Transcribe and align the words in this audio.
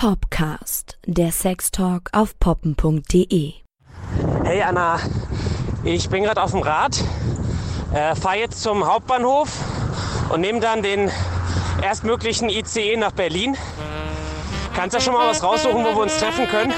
Popcast, 0.00 0.96
der 1.06 1.30
Sextalk 1.30 2.08
auf 2.12 2.38
poppen.de. 2.40 3.52
Hey 4.44 4.62
Anna, 4.62 4.98
ich 5.84 6.08
bin 6.08 6.22
gerade 6.22 6.42
auf 6.42 6.52
dem 6.52 6.60
Rad, 6.60 6.96
äh, 7.92 8.14
fahre 8.14 8.38
jetzt 8.38 8.62
zum 8.62 8.86
Hauptbahnhof 8.86 9.50
und 10.30 10.40
nehme 10.40 10.60
dann 10.60 10.82
den 10.82 11.10
erstmöglichen 11.82 12.48
ICE 12.48 12.96
nach 12.96 13.12
Berlin. 13.12 13.58
Kannst 14.74 14.94
ja 14.94 15.00
schon 15.00 15.12
mal 15.12 15.28
was 15.28 15.42
raussuchen, 15.42 15.84
wo 15.84 15.90
wir 15.90 16.04
uns 16.04 16.16
treffen 16.16 16.48
können? 16.48 16.72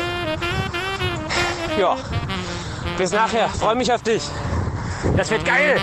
Ja, 1.79 1.97
bis 2.99 3.13
nachher. 3.13 3.49
Freue 3.51 3.77
mich 3.77 3.93
auf 3.93 4.03
dich. 4.03 4.25
Das 5.17 5.31
wird 5.31 5.45
geil. 5.45 5.81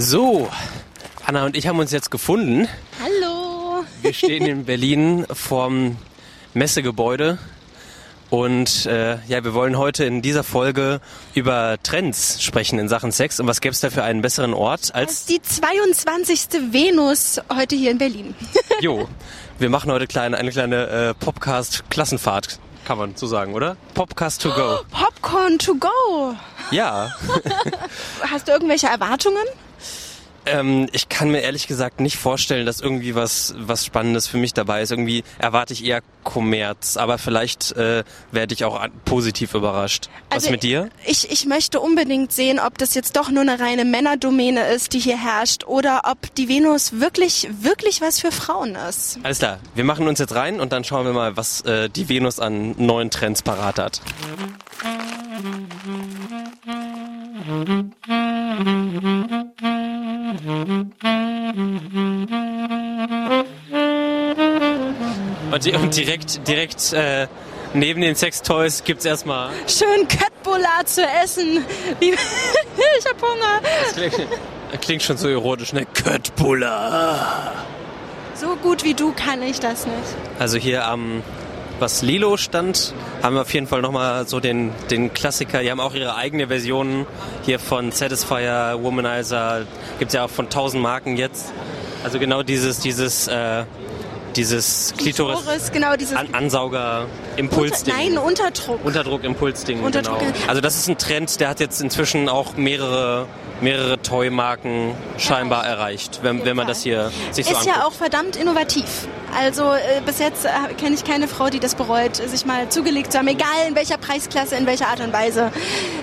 So, 0.00 0.48
Anna 1.26 1.44
und 1.44 1.56
ich 1.56 1.66
haben 1.66 1.80
uns 1.80 1.90
jetzt 1.90 2.12
gefunden. 2.12 2.68
Hallo. 3.02 3.84
Wir 4.00 4.12
stehen 4.12 4.46
in 4.46 4.64
Berlin 4.64 5.26
vorm 5.32 5.96
Messegebäude 6.54 7.38
und 8.30 8.86
äh, 8.86 9.18
ja, 9.26 9.42
wir 9.42 9.54
wollen 9.54 9.76
heute 9.76 10.04
in 10.04 10.22
dieser 10.22 10.44
Folge 10.44 11.00
über 11.34 11.78
Trends 11.82 12.40
sprechen 12.40 12.78
in 12.78 12.88
Sachen 12.88 13.10
Sex. 13.10 13.40
Und 13.40 13.48
was 13.48 13.60
gäbe 13.60 13.72
es 13.72 13.80
da 13.80 13.90
für 13.90 14.04
einen 14.04 14.22
besseren 14.22 14.54
Ort 14.54 14.82
Das 14.82 14.92
als 14.92 15.12
ist 15.14 15.30
die 15.30 15.42
22. 15.42 16.72
Venus 16.72 17.40
heute 17.52 17.74
hier 17.74 17.90
in 17.90 17.98
Berlin. 17.98 18.36
Jo? 18.80 19.08
Wir 19.58 19.68
machen 19.68 19.90
heute 19.90 20.06
kleine, 20.06 20.36
eine 20.36 20.52
kleine 20.52 20.86
äh, 20.86 21.14
Popcast-Klassenfahrt, 21.14 22.60
kann 22.84 22.98
man 22.98 23.16
so 23.16 23.26
sagen, 23.26 23.52
oder? 23.52 23.76
Popcast 23.94 24.42
to 24.42 24.50
go. 24.50 24.78
Popcorn 24.92 25.58
to 25.58 25.74
go. 25.74 26.36
Ja, 26.70 27.10
Hast 28.30 28.46
du 28.46 28.52
irgendwelche 28.52 28.86
Erwartungen? 28.86 29.42
Ähm, 30.46 30.88
ich 30.92 31.08
kann 31.08 31.30
mir 31.30 31.40
ehrlich 31.40 31.66
gesagt 31.66 32.00
nicht 32.00 32.16
vorstellen, 32.16 32.66
dass 32.66 32.80
irgendwie 32.80 33.14
was, 33.14 33.54
was 33.58 33.84
Spannendes 33.84 34.26
für 34.26 34.38
mich 34.38 34.54
dabei 34.54 34.82
ist. 34.82 34.90
Irgendwie 34.90 35.24
erwarte 35.38 35.72
ich 35.72 35.84
eher 35.84 36.02
Kommerz, 36.24 36.96
aber 36.96 37.18
vielleicht 37.18 37.72
äh, 37.72 38.04
werde 38.32 38.54
ich 38.54 38.64
auch 38.64 38.86
positiv 39.04 39.54
überrascht. 39.54 40.08
Was 40.30 40.44
Also, 40.44 40.50
mit 40.50 40.62
dir? 40.62 40.90
Ich, 41.06 41.30
ich 41.30 41.46
möchte 41.46 41.80
unbedingt 41.80 42.32
sehen, 42.32 42.58
ob 42.58 42.78
das 42.78 42.94
jetzt 42.94 43.16
doch 43.16 43.30
nur 43.30 43.42
eine 43.42 43.60
reine 43.60 43.84
Männerdomäne 43.84 44.68
ist, 44.68 44.92
die 44.92 44.98
hier 44.98 45.18
herrscht, 45.18 45.64
oder 45.64 46.02
ob 46.04 46.34
die 46.34 46.48
Venus 46.48 47.00
wirklich, 47.00 47.48
wirklich 47.60 48.00
was 48.00 48.20
für 48.20 48.32
Frauen 48.32 48.76
ist. 48.88 49.18
Alles 49.22 49.38
klar, 49.38 49.58
wir 49.74 49.84
machen 49.84 50.06
uns 50.08 50.18
jetzt 50.18 50.34
rein 50.34 50.60
und 50.60 50.72
dann 50.72 50.84
schauen 50.84 51.06
wir 51.06 51.12
mal, 51.12 51.36
was 51.36 51.62
äh, 51.62 51.88
die 51.88 52.08
Venus 52.08 52.40
an 52.40 52.74
neuen 52.78 53.10
Trends 53.10 53.42
parat 53.42 53.78
hat. 53.78 54.00
Und, 65.50 65.74
und 65.74 65.96
direkt, 65.96 66.48
direkt 66.48 66.92
äh, 66.92 67.28
neben 67.72 68.00
den 68.00 68.16
Sextoys 68.16 68.82
gibt's 68.82 69.04
erstmal. 69.04 69.50
Schön 69.68 70.08
Köttbullar 70.08 70.84
zu 70.86 71.02
essen. 71.02 71.64
Ich 72.98 73.06
hab 73.06 73.22
Hunger. 73.22 73.60
Das 73.84 73.94
klingt, 73.94 74.28
das 74.72 74.80
klingt 74.80 75.02
schon 75.02 75.16
so 75.18 75.28
erotisch, 75.28 75.72
ne? 75.72 75.86
Köttbullar. 75.86 77.52
So 78.34 78.56
gut 78.56 78.82
wie 78.82 78.94
du 78.94 79.12
kann 79.12 79.42
ich 79.42 79.60
das 79.60 79.86
nicht. 79.86 80.16
Also 80.38 80.58
hier 80.58 80.86
am, 80.86 81.22
was 81.78 82.02
Lilo 82.02 82.36
stand, 82.36 82.94
haben 83.22 83.34
wir 83.34 83.42
auf 83.42 83.54
jeden 83.54 83.66
Fall 83.66 83.82
nochmal 83.82 84.26
so 84.26 84.40
den, 84.40 84.72
den 84.90 85.12
Klassiker. 85.14 85.62
Die 85.62 85.70
haben 85.70 85.80
auch 85.80 85.94
ihre 85.94 86.16
eigene 86.16 86.48
Version 86.48 87.06
hier 87.44 87.58
von 87.58 87.92
Satisfier, 87.92 88.78
Womanizer. 88.80 89.62
Gibt's 89.98 90.14
ja 90.14 90.24
auch 90.24 90.30
von 90.30 90.46
1000 90.46 90.82
Marken 90.82 91.16
jetzt. 91.16 91.52
Also 92.04 92.18
genau 92.18 92.42
dieses, 92.42 92.80
dieses, 92.80 93.28
äh, 93.28 93.64
dieses 94.38 94.94
Klitoris, 94.96 95.38
Klitoris, 95.40 95.72
genau 95.72 95.96
dieses 95.96 96.16
An 96.16 96.32
Ansauger, 96.32 97.06
Impulsding. 97.36 97.94
Nein, 97.94 98.18
Unterdruck. 98.18 98.84
Unterdruck, 98.84 99.24
Impulsding, 99.24 99.82
Unterdruck, 99.82 100.20
genau. 100.20 100.32
Also 100.46 100.60
das 100.60 100.76
ist 100.76 100.88
ein 100.88 100.96
Trend, 100.96 101.40
der 101.40 101.48
hat 101.48 101.60
jetzt 101.60 101.80
inzwischen 101.80 102.28
auch 102.28 102.56
mehrere, 102.56 103.26
mehrere 103.60 104.00
Toy-Marken 104.00 104.94
scheinbar 105.18 105.66
erreicht, 105.66 106.20
wenn, 106.22 106.44
wenn 106.44 106.56
man 106.56 106.68
das 106.68 106.82
hier 106.82 107.10
sich 107.32 107.46
so 107.46 107.52
ist 107.52 107.58
anguckt. 107.58 107.76
ja 107.76 107.84
auch 107.84 107.92
verdammt 107.92 108.36
innovativ. 108.36 109.08
Also 109.36 109.72
äh, 109.72 110.00
bis 110.06 110.20
jetzt 110.20 110.44
äh, 110.44 110.48
kenne 110.78 110.94
ich 110.94 111.04
keine 111.04 111.26
Frau, 111.26 111.48
die 111.48 111.58
das 111.60 111.74
bereut, 111.74 112.16
sich 112.16 112.46
mal 112.46 112.68
zugelegt 112.68 113.12
zu 113.12 113.18
haben, 113.18 113.28
egal 113.28 113.48
in 113.68 113.74
welcher 113.74 113.98
Preisklasse, 113.98 114.54
in 114.54 114.66
welcher 114.66 114.88
Art 114.88 115.00
und 115.00 115.12
Weise. 115.12 115.50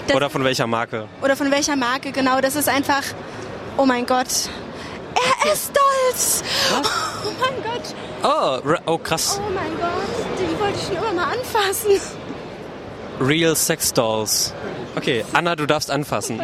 Das, 0.08 0.16
Oder 0.16 0.30
von 0.30 0.44
welcher 0.44 0.68
Marke? 0.68 1.08
oder 1.24 1.36
von 1.36 1.50
welcher 1.52 1.76
Marke, 1.78 2.12
genau. 2.12 2.42
Das 2.42 2.56
ist 2.56 2.68
einfach, 2.68 3.04
oh 3.78 3.86
mein 3.86 4.06
Gott, 4.06 4.50
er 5.46 5.54
ist 5.54 5.72
stolz. 5.72 6.44
Oh 7.26 7.32
mein 7.40 7.64
Gott, 7.64 7.96
Oh, 8.24 8.60
oh 8.94 8.98
krass. 8.98 9.40
oh 9.46 9.50
mein 9.54 9.72
Gott, 9.80 10.40
die 10.40 10.60
wollte 10.60 10.78
ich 10.80 10.86
schon 10.86 10.98
immer 10.98 11.14
mal 11.14 11.34
anfassen. 11.34 11.92
Real 13.22 13.56
Sex 13.56 13.94
Dolls. 13.94 14.54
Okay, 14.96 15.24
Anna, 15.34 15.56
du 15.56 15.66
darfst 15.66 15.92
anfassen. 15.92 16.42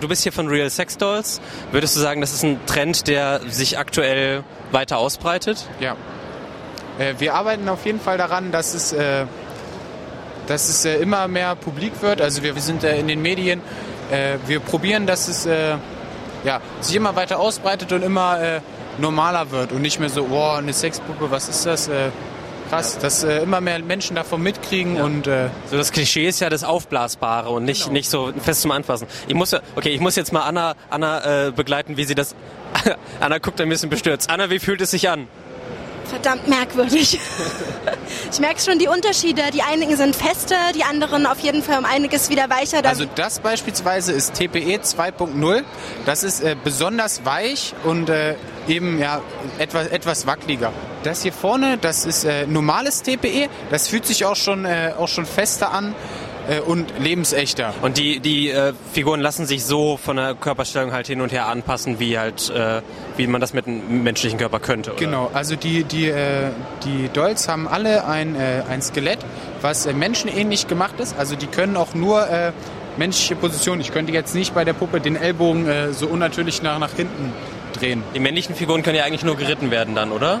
Du 0.00 0.08
bist 0.08 0.22
hier 0.22 0.32
von 0.32 0.48
Real 0.48 0.70
Sex 0.70 0.96
Dolls. 0.96 1.40
Würdest 1.72 1.96
du 1.96 2.00
sagen, 2.00 2.20
das 2.20 2.32
ist 2.32 2.44
ein 2.44 2.60
Trend, 2.66 3.06
der 3.08 3.40
sich 3.48 3.78
aktuell 3.78 4.44
weiter 4.70 4.98
ausbreitet? 4.98 5.66
Ja. 5.80 5.96
Äh, 6.98 7.14
wir 7.18 7.34
arbeiten 7.34 7.68
auf 7.68 7.84
jeden 7.86 8.00
Fall 8.00 8.18
daran, 8.18 8.52
dass 8.52 8.74
es, 8.74 8.92
äh, 8.92 9.26
dass 10.46 10.68
es 10.68 10.84
äh, 10.84 10.96
immer 10.96 11.26
mehr 11.28 11.56
publik 11.56 12.00
wird. 12.02 12.20
Also 12.20 12.42
wir, 12.42 12.54
wir 12.54 12.62
sind 12.62 12.84
in 12.84 13.08
den 13.08 13.22
Medien. 13.22 13.60
Wir 14.46 14.60
probieren, 14.60 15.06
dass 15.06 15.28
es 15.28 15.48
ja, 16.44 16.60
sich 16.80 16.94
immer 16.96 17.16
weiter 17.16 17.38
ausbreitet 17.40 17.92
und 17.92 18.02
immer 18.02 18.40
äh, 18.40 18.60
normaler 18.98 19.50
wird 19.50 19.72
und 19.72 19.82
nicht 19.82 19.98
mehr 20.00 20.08
so, 20.10 20.26
oh, 20.30 20.50
eine 20.56 20.72
Sexpuppe, 20.72 21.30
was 21.30 21.48
ist 21.48 21.66
das? 21.66 21.88
Äh, 21.88 22.10
krass, 22.70 22.98
dass 22.98 23.24
äh, 23.24 23.38
immer 23.42 23.60
mehr 23.60 23.78
Menschen 23.80 24.16
davon 24.16 24.42
mitkriegen 24.42 25.00
und 25.00 25.26
äh, 25.26 25.48
So 25.70 25.76
das 25.76 25.92
Klischee 25.92 26.26
ist 26.26 26.40
ja 26.40 26.48
das 26.48 26.64
Aufblasbare 26.64 27.50
und 27.50 27.64
nicht, 27.64 27.90
nicht 27.90 28.08
so 28.08 28.32
fest 28.42 28.62
zum 28.62 28.70
Anfassen. 28.70 29.06
Ich 29.28 29.34
muss, 29.34 29.50
ja- 29.50 29.60
okay, 29.76 29.90
ich 29.90 30.00
muss 30.00 30.16
jetzt 30.16 30.32
mal 30.32 30.42
Anna, 30.42 30.74
Anna 30.90 31.46
äh, 31.48 31.50
begleiten, 31.50 31.96
wie 31.96 32.04
sie 32.04 32.14
das. 32.14 32.34
Anna 33.20 33.38
guckt 33.38 33.60
ein 33.60 33.68
bisschen 33.68 33.90
bestürzt. 33.90 34.30
Anna, 34.30 34.50
wie 34.50 34.58
fühlt 34.58 34.80
es 34.80 34.90
sich 34.92 35.08
an? 35.10 35.28
Verdammt 36.08 36.48
merkwürdig. 36.48 37.18
Ich 38.32 38.40
merke 38.40 38.60
schon 38.60 38.78
die 38.80 38.88
Unterschiede. 38.88 39.42
Die 39.52 39.62
einigen 39.62 39.96
sind 39.96 40.16
fester, 40.16 40.56
die 40.74 40.82
anderen 40.82 41.24
auf 41.26 41.38
jeden 41.40 41.62
Fall 41.62 41.78
um 41.78 41.84
einiges 41.84 42.30
wieder 42.30 42.50
weicher. 42.50 42.84
Also 42.84 43.04
das 43.14 43.38
beispielsweise 43.38 44.12
ist 44.12 44.34
TPE 44.34 44.80
2.0. 44.82 45.62
Das 46.04 46.24
ist 46.24 46.40
äh, 46.40 46.56
besonders 46.62 47.24
weich 47.24 47.74
und 47.84 48.08
äh, 48.08 48.34
eben 48.66 48.98
ja 48.98 49.20
etwas, 49.58 49.86
etwas 49.88 50.26
wackeliger. 50.26 50.72
Das 51.04 51.22
hier 51.22 51.32
vorne, 51.32 51.78
das 51.78 52.06
ist 52.06 52.24
äh, 52.24 52.46
normales 52.46 53.02
TPE. 53.02 53.48
Das 53.70 53.88
fühlt 53.88 54.06
sich 54.06 54.24
auch 54.24 54.36
schon, 54.36 54.64
äh, 54.64 54.92
auch 54.98 55.08
schon 55.08 55.26
fester 55.26 55.72
an 55.72 55.94
äh, 56.48 56.60
und 56.60 56.92
lebensechter. 56.98 57.74
Und 57.82 57.98
die, 57.98 58.20
die 58.20 58.50
äh, 58.50 58.72
Figuren 58.92 59.20
lassen 59.20 59.46
sich 59.46 59.64
so 59.64 59.96
von 59.96 60.16
der 60.16 60.34
Körperstellung 60.34 60.92
halt 60.92 61.06
hin 61.06 61.20
und 61.20 61.32
her 61.32 61.46
anpassen, 61.46 61.98
wie 61.98 62.18
halt, 62.18 62.50
äh, 62.50 62.82
wie 63.16 63.26
man 63.26 63.40
das 63.40 63.52
mit 63.52 63.66
einem 63.66 64.02
menschlichen 64.02 64.38
Körper 64.38 64.60
könnte. 64.60 64.92
Oder? 64.92 65.00
Genau, 65.00 65.30
also 65.32 65.56
die, 65.56 65.84
die, 65.84 66.08
äh, 66.08 66.50
die 66.84 67.08
Dolls 67.12 67.48
haben 67.48 67.68
alle 67.68 68.06
ein, 68.06 68.34
äh, 68.34 68.62
ein 68.68 68.82
Skelett, 68.82 69.18
was 69.60 69.86
äh, 69.86 69.92
menschenähnlich 69.92 70.66
gemacht 70.66 71.00
ist. 71.00 71.16
Also 71.18 71.36
die 71.36 71.46
können 71.46 71.76
auch 71.76 71.94
nur 71.94 72.26
menschliche 72.96 73.36
Positionen. 73.36 73.80
Ich 73.80 73.92
könnte 73.92 74.12
jetzt 74.12 74.34
nicht 74.34 74.54
bei 74.54 74.64
der 74.64 74.72
Puppe 74.72 75.00
den 75.00 75.16
Ellbogen 75.16 75.68
äh, 75.68 75.92
so 75.92 76.06
unnatürlich 76.06 76.62
nach, 76.62 76.78
nach 76.78 76.92
hinten 76.92 77.32
drehen. 77.78 78.02
Die 78.14 78.20
männlichen 78.20 78.54
Figuren 78.54 78.82
können 78.82 78.96
ja 78.96 79.04
eigentlich 79.04 79.24
nur 79.24 79.36
geritten 79.36 79.70
werden 79.70 79.94
dann, 79.94 80.12
oder? 80.12 80.40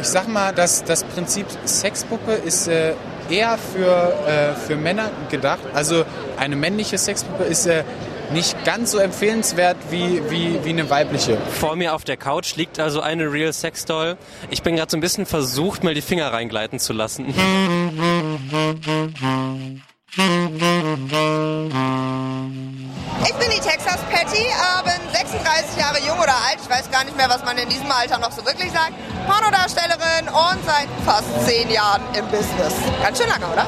Ich 0.00 0.06
sag 0.06 0.28
mal, 0.28 0.52
dass 0.52 0.84
das 0.84 1.04
Prinzip 1.04 1.46
Sexpuppe 1.66 2.32
ist 2.32 2.68
äh, 2.68 2.94
eher 3.30 3.58
für, 3.58 4.14
äh, 4.26 4.54
für 4.54 4.76
Männer 4.76 5.10
gedacht. 5.30 5.60
Also 5.74 6.04
eine 6.36 6.56
männliche 6.56 6.98
Sexpuppe 6.98 7.44
ist 7.44 7.66
äh, 7.66 7.84
nicht 8.32 8.64
ganz 8.64 8.92
so 8.92 8.98
empfehlenswert 8.98 9.76
wie, 9.90 10.22
wie, 10.30 10.64
wie 10.64 10.70
eine 10.70 10.88
weibliche. 10.88 11.36
Vor 11.58 11.76
mir 11.76 11.94
auf 11.94 12.04
der 12.04 12.16
Couch 12.16 12.56
liegt 12.56 12.78
also 12.78 13.00
eine 13.00 13.32
Real 13.32 13.52
Sex 13.52 13.84
Doll. 13.84 14.16
Ich 14.50 14.62
bin 14.62 14.76
gerade 14.76 14.90
so 14.90 14.96
ein 14.96 15.00
bisschen 15.00 15.26
versucht, 15.26 15.84
mal 15.84 15.94
die 15.94 16.02
Finger 16.02 16.32
reingleiten 16.32 16.78
zu 16.78 16.92
lassen. 16.92 17.34
Ich 23.22 23.34
bin 23.34 23.50
die 23.50 23.60
Texas 23.60 23.98
Patty, 24.10 24.46
äh, 24.48 24.82
bin 24.82 25.12
36 25.12 25.76
Jahre 25.76 26.00
jung 26.00 26.18
oder 26.18 26.34
alt. 26.48 26.58
Ich 26.62 26.70
weiß 26.70 26.90
gar 26.90 27.04
nicht 27.04 27.16
mehr, 27.16 27.28
was 27.28 27.44
man 27.44 27.56
in 27.58 27.68
diesem 27.68 27.90
Alter 27.90 28.18
noch 28.18 28.32
so 28.32 28.44
wirklich 28.46 28.72
sagt. 28.72 28.92
Pornodarstellerin 29.26 30.28
und 30.28 30.58
seit 30.64 30.88
fast 31.04 31.28
10 31.46 31.70
Jahren 31.70 32.02
im 32.14 32.26
Business. 32.28 32.74
Ganz 33.02 33.18
schön 33.18 33.28
lange, 33.28 33.46
oder? 33.46 33.66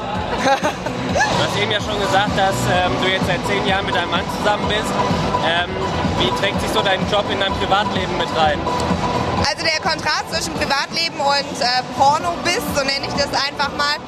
Du 1.13 1.43
hast 1.45 1.55
eben 1.61 1.71
ja 1.71 1.79
schon 1.79 1.99
gesagt, 2.01 2.33
dass 2.37 2.55
ähm, 2.73 2.91
du 3.01 3.07
jetzt 3.07 3.27
seit 3.27 3.45
zehn 3.45 3.65
Jahren 3.67 3.85
mit 3.85 3.93
deinem 3.93 4.09
Mann 4.09 4.25
zusammen 4.39 4.67
bist. 4.67 4.89
Ähm, 5.45 5.69
wie 6.17 6.31
trägt 6.41 6.59
sich 6.59 6.71
so 6.71 6.81
dein 6.81 6.99
Job 7.11 7.25
in 7.29 7.39
dein 7.39 7.53
Privatleben 7.53 8.17
mit 8.17 8.27
rein? 8.35 8.57
Also 9.45 9.61
der 9.63 9.79
Kontrast 9.79 10.33
zwischen 10.33 10.53
Privatleben 10.55 11.19
und 11.19 11.61
äh, 11.61 11.83
Porno-Biss, 11.97 12.63
so 12.75 12.83
nenne 12.83 13.05
ich 13.05 13.13
das 13.13 13.29
einfach 13.29 13.69
mal, 13.77 14.01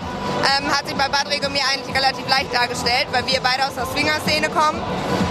ähm, 0.46 0.70
hat 0.72 0.88
sich 0.88 0.96
bei 0.96 1.08
Patrick 1.10 1.46
und 1.46 1.54
mir 1.54 1.64
eigentlich 1.72 1.96
relativ 1.96 2.28
leicht 2.30 2.54
dargestellt, 2.54 3.08
weil 3.12 3.26
wir 3.26 3.40
beide 3.42 3.66
aus 3.66 3.76
der 3.76 3.86
Swinger-Szene 3.86 4.50
kommen. 4.50 4.82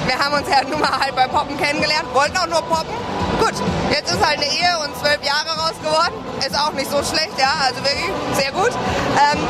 Wir 0.06 0.19
haben 0.19 0.35
uns 0.35 0.49
ja 0.49 0.62
nun 0.69 0.81
mal 0.81 0.99
halt 1.00 1.17
bei 1.17 1.26
Poppen 1.26 1.56
kennengelernt, 1.56 2.06
wollten 2.12 2.37
auch 2.37 2.46
nur 2.46 2.62
poppen. 2.62 2.94
Gut, 3.38 3.55
jetzt 3.91 4.12
ist 4.12 4.25
halt 4.25 4.38
eine 4.38 4.46
Ehe 4.46 4.79
und 4.85 4.94
zwölf 5.00 5.19
Jahre 5.25 5.58
raus 5.58 5.75
geworden. 5.82 6.14
Ist 6.46 6.55
auch 6.58 6.73
nicht 6.73 6.91
so 6.91 7.02
schlecht, 7.02 7.35
ja, 7.38 7.50
also 7.67 7.82
wirklich 7.82 8.11
sehr 8.37 8.52
gut. 8.52 8.70
Ähm, 8.70 9.41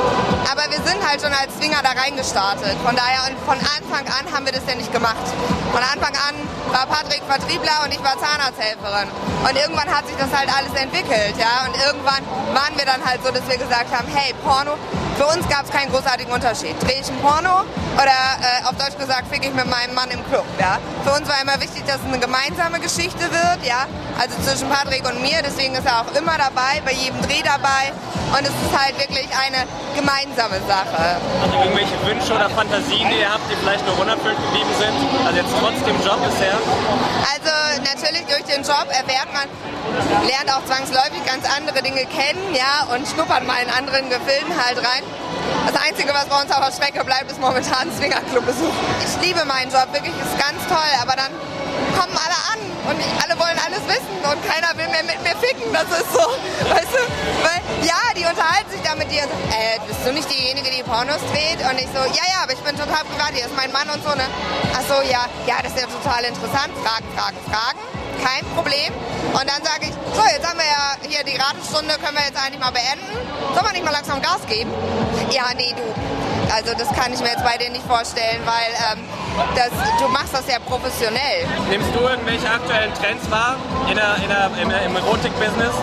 aber 0.51 0.71
wir 0.71 0.81
sind 0.87 1.01
halt 1.03 1.21
schon 1.21 1.33
als 1.33 1.53
Swinger 1.59 1.83
da 1.83 1.93
reingestartet. 1.93 2.77
Von 2.85 2.97
daher, 2.97 3.29
und 3.29 3.37
von 3.45 3.59
Anfang 3.59 4.07
an 4.07 4.25
haben 4.33 4.47
wir 4.47 4.53
das 4.53 4.63
ja 4.69 4.75
nicht 4.75 4.93
gemacht. 4.93 5.27
Von 5.73 5.83
Anfang 5.83 6.15
an 6.15 6.35
war 6.71 6.87
Patrick 6.87 7.23
Vertriebler 7.29 7.85
und 7.85 7.93
ich 7.93 8.03
war 8.03 8.15
Zahnarzthelferin. 8.19 9.09
Und 9.43 9.55
irgendwann 9.59 9.91
hat 9.91 10.07
sich 10.07 10.17
das 10.17 10.31
halt 10.33 10.49
alles 10.49 10.73
entwickelt, 10.81 11.35
ja. 11.37 11.67
Und 11.67 11.75
irgendwann 11.75 12.23
waren 12.55 12.75
wir 12.77 12.87
dann 12.87 13.05
halt 13.05 13.23
so, 13.25 13.31
dass 13.31 13.47
wir 13.49 13.59
gesagt 13.59 13.91
haben, 13.91 14.07
hey, 14.15 14.33
Porno, 14.45 14.79
für 15.17 15.27
uns 15.27 15.49
gab 15.49 15.65
es 15.65 15.71
keinen 15.71 15.91
großartigen 15.91 16.33
Unterschied. 16.33 16.75
Drehe 16.83 17.01
ich 17.01 17.09
ein 17.09 17.19
Porno 17.21 17.63
oder 17.95 18.19
äh, 18.43 18.65
auf 18.67 18.77
Deutsch 18.77 18.99
gesagt, 18.99 19.29
fick 19.31 19.45
ich 19.45 19.55
mit 19.55 19.69
meinem 19.69 19.95
Mann 19.95 20.11
im 20.11 20.25
Club, 20.29 20.45
ja. 20.59 20.79
Für 21.05 21.13
uns 21.13 21.29
war 21.29 21.41
immer 21.41 21.61
wichtig, 21.61 21.85
dass 21.87 21.97
es 21.97 22.07
eine 22.07 22.19
gemeinsame 22.19 22.81
Geschichte 22.81 23.23
wird, 23.31 23.61
ja. 23.63 23.87
Also 24.19 24.35
zwischen 24.43 24.69
Patrick 24.69 25.07
und 25.07 25.23
mir, 25.23 25.43
deswegen 25.43 25.75
ist 25.75 25.87
er 25.87 26.01
auch 26.01 26.11
immer 26.15 26.37
dabei, 26.37 26.83
bei 26.85 26.93
jedem 26.93 27.21
Dreh 27.23 27.43
dabei. 27.43 27.93
Und 28.35 28.43
es 28.43 28.51
ist 28.51 28.75
halt 28.75 28.99
wirklich 28.99 29.29
eine 29.31 29.63
gemeinsame 29.95 30.59
Sache. 30.67 31.23
Also 31.39 31.55
irgendwelche 31.55 31.95
Wünsche 32.03 32.35
oder 32.35 32.51
Fantasien, 32.51 33.07
die 33.07 33.21
ihr 33.23 33.31
habt, 33.31 33.47
die 33.47 33.55
vielleicht 33.55 33.87
noch 33.87 33.97
unerfüllt 33.99 34.35
geblieben 34.51 34.75
sind? 34.75 34.97
Also 35.23 35.39
jetzt 35.39 35.55
trotz 35.61 35.79
dem 35.87 35.95
Job 36.03 36.19
bisher? 36.19 36.59
Also 37.31 37.53
natürlich 37.79 38.27
durch 38.27 38.43
den 38.51 38.67
Job 38.67 38.91
erfährt 38.91 39.31
man, 39.31 39.47
lernt 40.27 40.51
auch 40.51 40.65
zwangsläufig 40.67 41.23
ganz 41.23 41.47
andere 41.47 41.79
Dinge 41.83 42.03
kennen, 42.11 42.43
ja, 42.55 42.91
und 42.91 43.07
schnuppert 43.07 43.47
mal 43.47 43.63
in 43.63 43.71
anderen 43.71 44.11
Gefilden 44.11 44.51
halt 44.59 44.79
rein. 44.79 45.04
Das 45.67 45.77
Einzige, 45.83 46.13
was 46.13 46.27
bei 46.27 46.41
uns 46.41 46.51
auf 46.51 46.65
der 46.65 46.73
Strecke 46.73 47.05
bleibt, 47.05 47.31
ist 47.31 47.41
momentan 47.41 47.91
Swingerclub-Besuch. 47.97 48.75
Ich 49.05 49.27
liebe 49.27 49.45
meinen 49.45 49.71
Job, 49.71 49.89
wirklich, 49.93 50.15
ist 50.15 50.39
ganz 50.39 50.61
toll, 50.69 50.91
aber 51.01 51.17
dann 51.17 51.33
kommen 51.97 52.15
alle 52.15 52.39
an 52.53 52.61
und 52.91 52.99
alle 53.23 53.35
wollen 53.39 53.59
alles 53.65 53.83
wissen 53.89 54.17
und 54.23 54.39
keiner 54.45 54.71
will 54.77 54.89
mehr 54.89 55.05
mit 55.05 55.21
mir 55.23 55.37
ficken, 55.41 55.73
das 55.73 55.89
ist 55.89 56.13
so, 56.13 56.21
weißt 56.75 56.93
du? 56.93 57.03
Weil, 57.43 57.61
ja, 57.87 58.01
die 58.17 58.25
unterhalten 58.25 58.71
sich 58.71 58.83
da 58.83 58.95
mit 58.95 59.11
dir 59.11 59.25
äh, 59.25 59.81
bist 59.87 60.05
du 60.05 60.13
nicht 60.13 60.31
diejenige, 60.31 60.71
die 60.71 60.83
Pornos 60.83 61.23
dreht? 61.33 61.61
Und 61.65 61.79
ich 61.81 61.89
so, 61.93 62.03
ja, 62.03 62.25
ja, 62.29 62.43
aber 62.43 62.53
ich 62.53 62.63
bin 62.63 62.77
total 62.77 63.05
privat, 63.09 63.33
hier 63.33 63.47
ist 63.47 63.57
mein 63.57 63.73
Mann 63.73 63.89
und 63.89 64.03
so, 64.05 64.15
ne? 64.15 64.27
Ach 64.75 64.85
so, 64.87 65.01
ja, 65.09 65.27
ja, 65.47 65.63
das 65.63 65.73
ist 65.73 65.81
ja 65.81 65.89
total 65.89 66.25
interessant, 66.25 66.73
Fragen, 66.83 67.07
Fragen, 67.17 67.39
Fragen 67.49 67.81
kein 68.25 68.45
Problem. 68.57 68.93
Und 69.33 69.45
dann 69.45 69.61
sage 69.63 69.91
ich, 69.91 69.95
so, 70.15 70.23
jetzt 70.25 70.47
haben 70.49 70.59
wir 70.59 70.67
ja 70.67 70.97
hier 71.03 71.25
die 71.25 71.37
Ratestunde, 71.37 71.95
können 72.01 72.17
wir 72.17 72.25
jetzt 72.25 72.41
eigentlich 72.41 72.61
mal 72.61 72.73
beenden. 72.73 73.13
Soll 73.53 73.63
man 73.63 73.73
nicht 73.73 73.85
mal 73.85 73.93
langsam 73.93 74.23
Gas 74.23 74.41
geben? 74.49 74.71
Ja, 75.31 75.45
nee, 75.57 75.75
du. 75.77 75.85
Also 76.53 76.73
das 76.79 76.89
kann 76.93 77.13
ich 77.13 77.21
mir 77.21 77.31
jetzt 77.31 77.45
bei 77.45 77.57
dir 77.57 77.71
nicht 77.71 77.87
vorstellen, 77.87 78.41
weil 78.45 78.71
ähm, 78.93 79.05
das, 79.57 79.71
du 79.99 80.09
machst 80.09 80.33
das 80.33 80.47
ja 80.47 80.59
professionell. 80.61 81.47
Nimmst 81.69 81.89
du 81.95 82.01
irgendwelche 82.01 82.49
aktuellen 82.49 82.93
Trends 82.95 83.29
wahr 83.31 83.57
in 83.89 83.97
der, 83.97 84.17
in 84.23 84.29
der, 84.29 84.51
im, 84.63 84.71
im 84.71 84.97
Erotik-Business? 84.97 85.75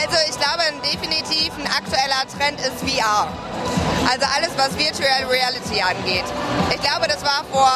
Also 0.00 0.16
ich 0.28 0.36
glaube 0.38 0.62
definitiv 0.84 1.52
ein 1.58 1.66
aktueller 1.66 2.24
Trend 2.32 2.60
ist 2.60 2.80
VR. 2.80 3.28
Also 4.10 4.26
alles, 4.34 4.50
was 4.56 4.76
Virtual 4.76 5.24
Reality 5.30 5.80
angeht. 5.80 6.24
Ich 6.74 6.80
glaube, 6.82 7.06
das 7.06 7.22
war 7.22 7.44
vor, 7.52 7.70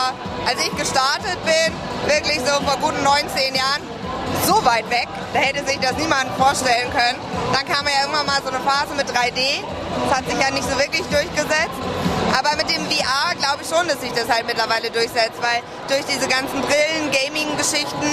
als 0.46 0.58
ich 0.60 0.74
gestartet 0.76 1.38
bin, 1.44 1.72
wirklich 2.06 2.40
so 2.40 2.60
vor 2.64 2.76
guten 2.80 3.02
19 3.02 3.54
Jahren, 3.54 3.82
so 4.44 4.64
weit 4.64 4.88
weg, 4.90 5.08
da 5.32 5.40
hätte 5.40 5.64
sich 5.66 5.78
das 5.80 5.92
niemand 5.96 6.30
vorstellen 6.36 6.90
können. 6.90 7.18
Dann 7.52 7.64
kam 7.66 7.86
ja 7.86 8.02
irgendwann 8.02 8.26
mal 8.26 8.40
so 8.42 8.48
eine 8.48 8.60
Phase 8.60 8.94
mit 8.96 9.06
3D. 9.08 9.62
Das 10.08 10.18
hat 10.18 10.28
sich 10.28 10.38
ja 10.38 10.50
nicht 10.50 10.68
so 10.68 10.78
wirklich 10.78 11.06
durchgesetzt. 11.08 11.80
Aber 12.36 12.56
mit 12.56 12.68
dem 12.68 12.84
VR 12.90 13.34
glaube 13.38 13.62
ich 13.62 13.68
schon, 13.68 13.88
dass 13.88 14.00
sich 14.00 14.12
das 14.12 14.28
halt 14.28 14.46
mittlerweile 14.46 14.90
durchsetzt, 14.90 15.40
weil 15.40 15.62
durch 15.88 16.04
diese 16.04 16.28
ganzen 16.28 16.60
Brillen, 16.60 17.08
Gaming-Geschichten, 17.10 18.04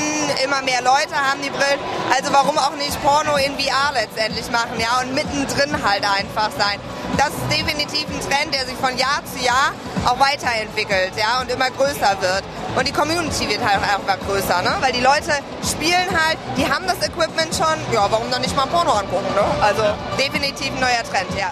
immer 0.46 0.62
mehr 0.62 0.82
Leute 0.82 1.16
haben 1.16 1.42
die 1.42 1.50
Brillen. 1.50 1.80
Also 2.16 2.32
warum 2.32 2.58
auch 2.58 2.76
nicht 2.78 2.96
Porno 3.04 3.36
in 3.36 3.58
VR 3.60 3.92
letztendlich 3.94 4.50
machen, 4.52 4.80
ja, 4.80 5.02
und 5.02 5.14
mittendrin 5.14 5.76
halt 5.84 6.06
einfach 6.06 6.52
sein. 6.58 6.80
Das 7.18 7.30
ist 7.30 7.50
definitiv 7.50 8.06
ein 8.10 8.20
Trend, 8.20 8.54
der 8.54 8.66
sich 8.66 8.76
von 8.76 8.98
Jahr 8.98 9.22
zu 9.32 9.44
Jahr 9.44 9.74
auch 10.06 10.20
weiterentwickelt, 10.20 11.14
ja, 11.16 11.42
und 11.42 11.50
immer 11.50 11.70
größer 11.70 12.18
wird. 12.20 12.44
Und 12.76 12.88
die 12.88 12.92
Community 12.92 13.48
wird 13.48 13.64
halt 13.64 13.82
einfach 13.84 14.18
größer, 14.28 14.62
ne? 14.62 14.76
Weil 14.82 14.92
die 14.94 15.02
Leute 15.02 15.32
spielen 15.64 16.10
halt, 16.10 16.38
die 16.58 16.66
haben 16.66 16.86
das 16.88 17.08
Equipment 17.08 17.54
schon, 17.56 17.78
ja, 17.94 18.08
warum 18.10 18.30
dann 18.32 18.42
nicht 18.42 18.56
mal 18.56 18.66
Porno 18.66 18.92
angucken, 18.92 19.34
ne? 19.36 19.44
Also 19.62 19.84
definitiv 20.18 20.72
ein 20.74 20.80
neuer 20.80 21.04
Trend, 21.04 21.30
ja. 21.38 21.52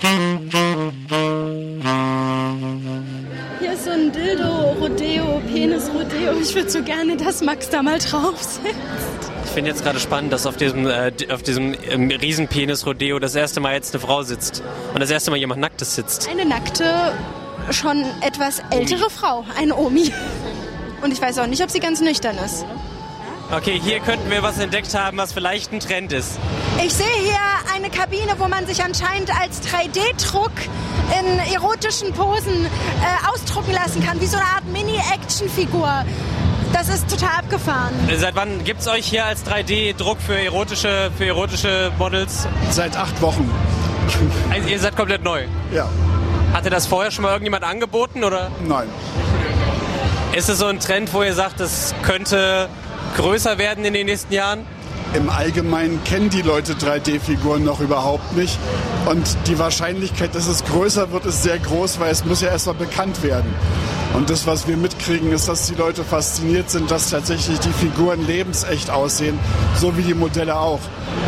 Hier 3.60 3.74
ist 3.74 3.86
so 3.86 3.92
ein 3.92 4.12
Dildo, 4.12 4.76
Rodeo, 4.80 5.42
Penis-Rodeo. 5.48 6.34
Ich 6.42 6.56
würde 6.56 6.70
so 6.70 6.82
gerne, 6.84 7.16
dass 7.16 7.42
Max 7.42 7.70
da 7.70 7.84
mal 7.84 8.00
drauf 8.00 8.42
sitzt. 8.42 9.31
Ich 9.52 9.56
finde 9.56 9.70
jetzt 9.70 9.84
gerade 9.84 10.00
spannend, 10.00 10.32
dass 10.32 10.46
auf 10.46 10.56
diesem, 10.56 10.88
äh, 10.88 11.12
auf 11.30 11.44
diesem 11.44 11.76
ähm, 11.90 12.10
Riesenpenis-Rodeo 12.10 13.20
das 13.20 13.36
erste 13.36 13.60
Mal 13.60 13.74
jetzt 13.74 13.94
eine 13.94 14.00
Frau 14.00 14.24
sitzt. 14.24 14.64
Und 14.94 15.02
das 15.02 15.12
erste 15.12 15.30
Mal 15.30 15.36
jemand 15.36 15.60
Nacktes 15.60 15.94
sitzt. 15.94 16.30
Eine 16.30 16.46
nackte, 16.46 17.12
schon 17.70 18.06
etwas 18.22 18.62
ältere 18.70 19.10
Frau, 19.10 19.44
eine 19.60 19.76
Omi. 19.76 20.10
Und 21.04 21.12
ich 21.12 21.22
weiß 21.22 21.38
auch 21.40 21.48
nicht, 21.48 21.62
ob 21.62 21.70
sie 21.70 21.82
ganz 21.82 22.00
nüchtern 22.00 22.38
ist. 22.38 22.66
Okay, 23.52 23.78
hier 23.78 24.00
könnten 24.00 24.32
wir 24.32 24.42
was 24.42 24.58
entdeckt 24.58 24.98
haben, 24.98 25.18
was 25.18 25.34
vielleicht 25.34 25.74
ein 25.74 25.82
Trend 25.82 26.14
ist. 26.14 26.40
Ich 26.82 26.94
sehe 26.94 27.06
hier 27.22 27.76
eine 27.76 27.90
Kabine, 27.90 28.36
wo 28.38 28.48
man 28.48 28.66
sich 28.66 28.82
anscheinend 28.82 29.38
als 29.38 29.62
3D-Druck 29.64 30.54
in 31.20 31.54
erotischen 31.54 32.14
Posen 32.14 32.68
äh, 32.68 33.30
ausdrucken 33.30 33.74
lassen 33.74 34.02
kann, 34.02 34.22
wie 34.22 34.28
so 34.28 34.38
eine 34.38 34.46
Art 34.46 34.66
Mini-Action-Figur. 34.72 36.06
Das 36.74 36.90
ist 36.90 37.10
total 37.10 37.40
abgefahren. 37.40 37.94
Seit 38.18 38.36
wann 38.36 38.64
gibt 38.64 38.82
es 38.82 38.88
euch 38.88 39.06
hier 39.06 39.26
als 39.26 39.46
3D-Druck 39.46 40.20
für 40.22 40.40
erotische, 40.40 41.12
für 41.18 41.26
erotische 41.26 41.92
Models? 41.98 42.48
Seit 42.70 42.96
acht 42.98 43.22
Wochen. 43.22 43.50
Also 44.52 44.68
ihr 44.68 44.80
seid 44.80 44.96
komplett 44.96 45.24
neu. 45.24 45.44
Ja, 45.74 45.88
Hatte 46.54 46.70
das 46.70 46.88
vorher 46.88 47.12
schon 47.12 47.24
mal 47.24 47.30
irgendjemand 47.32 47.64
angeboten 47.64 48.24
oder 48.24 48.50
nein. 48.68 48.88
ist 50.34 50.50
es 50.50 50.60
so 50.60 50.66
ein 50.68 50.80
Trend, 50.80 51.14
wo 51.14 51.24
ihr 51.24 51.34
sagt, 51.34 51.60
das 51.60 51.94
könnte 52.04 52.68
größer 53.16 53.58
werden 53.58 53.86
in 53.86 53.94
den 53.94 54.06
nächsten 54.08 54.34
Jahren? 54.34 54.66
Im 55.14 55.30
Allgemeinen 55.30 56.02
kennen 56.06 56.30
die 56.30 56.42
Leute 56.42 56.74
3D-Figuren 56.74 57.66
noch 57.66 57.82
überhaupt 57.82 58.36
nicht. 58.38 58.58
Und 59.10 59.36
die 59.48 59.60
Wahrscheinlichkeit, 59.60 60.34
dass 60.36 60.48
es 60.48 60.64
größer 60.64 61.12
wird, 61.12 61.26
ist 61.26 61.44
sehr 61.44 61.60
groß, 61.60 62.00
weil 62.00 62.12
es 62.12 62.24
muss 62.24 62.42
ja 62.42 62.48
erst 62.48 62.68
mal 62.68 62.74
bekannt 62.74 63.22
werden. 63.22 63.54
Und 64.14 64.30
das, 64.30 64.48
was 64.48 64.68
wir 64.68 64.78
mitkriegen, 64.78 65.32
ist, 65.34 65.50
dass 65.50 65.68
die 65.68 65.76
Leute 65.76 66.04
fasziniert 66.06 66.70
sind, 66.70 66.92
dass 66.92 67.10
tatsächlich 67.10 67.60
die 67.60 67.74
Figuren 67.74 68.26
lebensecht 68.26 68.90
aussehen, 68.90 69.38
so 69.76 69.98
wie 69.98 70.02
die 70.02 70.14
Modelle 70.14 70.58
auch. 70.58 70.80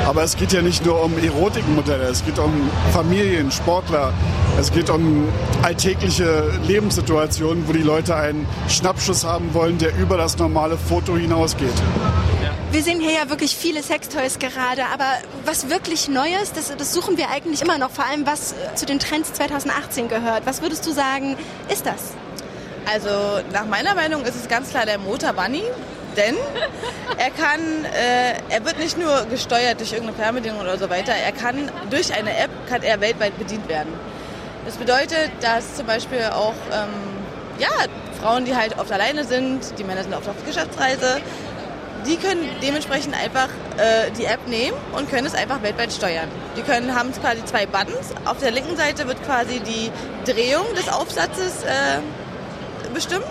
Aber 0.05 0.23
es 0.23 0.37
geht 0.37 0.53
ja 0.53 0.61
nicht 0.61 0.85
nur 0.85 1.03
um 1.03 1.17
Erotikmodelle, 1.17 2.03
es 2.05 2.23
geht 2.25 2.39
um 2.39 2.51
Familien, 2.93 3.51
Sportler, 3.51 4.13
es 4.59 4.71
geht 4.71 4.89
um 4.89 5.27
alltägliche 5.61 6.51
Lebenssituationen, 6.67 7.67
wo 7.67 7.73
die 7.73 7.83
Leute 7.83 8.15
einen 8.15 8.45
Schnappschuss 8.69 9.25
haben 9.25 9.53
wollen, 9.53 9.77
der 9.77 9.97
über 9.97 10.17
das 10.17 10.37
normale 10.37 10.77
Foto 10.77 11.17
hinausgeht. 11.17 11.73
Wir 12.73 12.81
sehen 12.81 12.99
hier 12.99 13.11
ja 13.11 13.29
wirklich 13.29 13.55
viele 13.55 13.83
Sextoys 13.83 14.39
gerade, 14.39 14.85
aber 14.91 15.05
was 15.45 15.69
wirklich 15.69 16.07
Neues, 16.09 16.53
das, 16.53 16.75
das 16.75 16.91
suchen 16.91 17.17
wir 17.17 17.29
eigentlich 17.29 17.61
immer 17.61 17.77
noch, 17.77 17.91
vor 17.91 18.03
allem 18.03 18.25
was 18.25 18.53
äh, 18.53 18.73
zu 18.73 18.87
den 18.87 18.97
Trends 18.97 19.31
2018 19.33 20.07
gehört. 20.07 20.47
Was 20.47 20.63
würdest 20.63 20.83
du 20.87 20.91
sagen, 20.91 21.37
ist 21.69 21.85
das? 21.85 22.15
Also 22.91 23.11
nach 23.53 23.67
meiner 23.67 23.93
Meinung 23.93 24.23
ist 24.23 24.35
es 24.35 24.47
ganz 24.47 24.71
klar 24.71 24.87
der 24.87 24.97
Motor 24.97 25.33
Bunny, 25.33 25.61
denn 26.17 26.35
er 27.19 27.29
kann, 27.29 27.59
äh, 27.93 28.39
er 28.49 28.65
wird 28.65 28.79
nicht 28.79 28.97
nur 28.97 29.23
gesteuert 29.25 29.79
durch 29.79 29.91
irgendeine 29.91 30.17
Fernbedienung 30.17 30.59
oder 30.59 30.79
so 30.79 30.89
weiter, 30.89 31.13
er 31.13 31.31
kann 31.31 31.69
durch 31.91 32.11
eine 32.11 32.35
App 32.35 32.49
kann 32.67 32.81
er 32.81 32.99
weltweit 33.01 33.37
bedient 33.37 33.69
werden. 33.69 33.93
Das 34.65 34.77
bedeutet, 34.77 35.29
dass 35.41 35.75
zum 35.75 35.85
Beispiel 35.85 36.23
auch 36.33 36.55
ähm, 36.71 36.89
ja, 37.59 37.69
Frauen, 38.19 38.45
die 38.45 38.55
halt 38.55 38.79
oft 38.79 38.91
alleine 38.91 39.25
sind, 39.25 39.77
die 39.77 39.83
Männer 39.83 40.01
sind 40.01 40.15
oft 40.15 40.27
auf 40.27 40.43
Geschäftsreise, 40.45 41.21
die 42.05 42.17
können 42.17 42.49
dementsprechend 42.61 43.15
einfach 43.15 43.49
äh, 43.77 44.11
die 44.17 44.25
App 44.25 44.47
nehmen 44.47 44.77
und 44.95 45.09
können 45.09 45.27
es 45.27 45.33
einfach 45.33 45.61
weltweit 45.61 45.91
steuern. 45.91 46.27
Die 46.57 46.61
können 46.61 46.95
haben 46.95 47.11
quasi 47.13 47.43
zwei 47.45 47.65
Buttons. 47.65 48.13
Auf 48.25 48.39
der 48.39 48.51
linken 48.51 48.75
Seite 48.75 49.07
wird 49.07 49.23
quasi 49.25 49.59
die 49.59 49.91
Drehung 50.29 50.65
des 50.75 50.89
Aufsatzes 50.89 51.63
äh, 51.63 51.99
bestimmt 52.93 53.25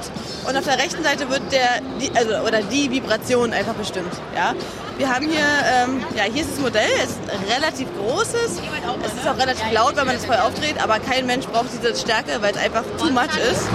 und 0.46 0.56
auf 0.56 0.64
der 0.64 0.78
rechten 0.78 1.02
Seite 1.04 1.30
wird 1.30 1.42
der 1.52 1.80
die, 2.00 2.10
also 2.16 2.46
oder 2.46 2.62
die 2.62 2.90
Vibration 2.90 3.52
einfach 3.52 3.74
bestimmt. 3.74 4.12
Ja, 4.34 4.54
wir 4.98 5.08
haben 5.08 5.28
hier 5.28 5.40
ähm, 5.40 6.04
ja 6.16 6.24
hier 6.24 6.42
ist 6.42 6.52
das 6.52 6.60
Modell, 6.60 6.90
es 6.96 7.10
ist 7.10 7.20
relativ 7.56 7.88
großes, 7.96 8.60
es 9.06 9.12
ist 9.12 9.28
auch 9.28 9.38
relativ 9.38 9.70
laut, 9.72 9.96
wenn 9.96 10.06
man 10.06 10.16
es 10.16 10.24
voll 10.24 10.36
aufdreht, 10.36 10.82
aber 10.82 10.98
kein 10.98 11.26
Mensch 11.26 11.46
braucht 11.46 11.68
diese 11.72 11.94
Stärke, 11.94 12.42
weil 12.42 12.50
es 12.50 12.58
einfach 12.58 12.82
too 12.98 13.10
much 13.10 13.36
ist. 13.50 13.68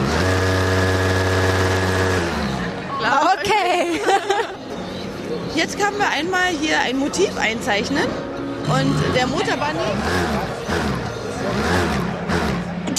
Okay. 2.99 3.66
Jetzt 5.57 5.79
können 5.79 5.97
wir 5.97 6.07
einmal 6.07 6.49
hier 6.61 6.79
ein 6.81 6.97
Motiv 6.97 7.35
einzeichnen. 7.35 8.03
Und 8.67 8.95
der 9.15 9.25
Motorbunny 9.25 9.79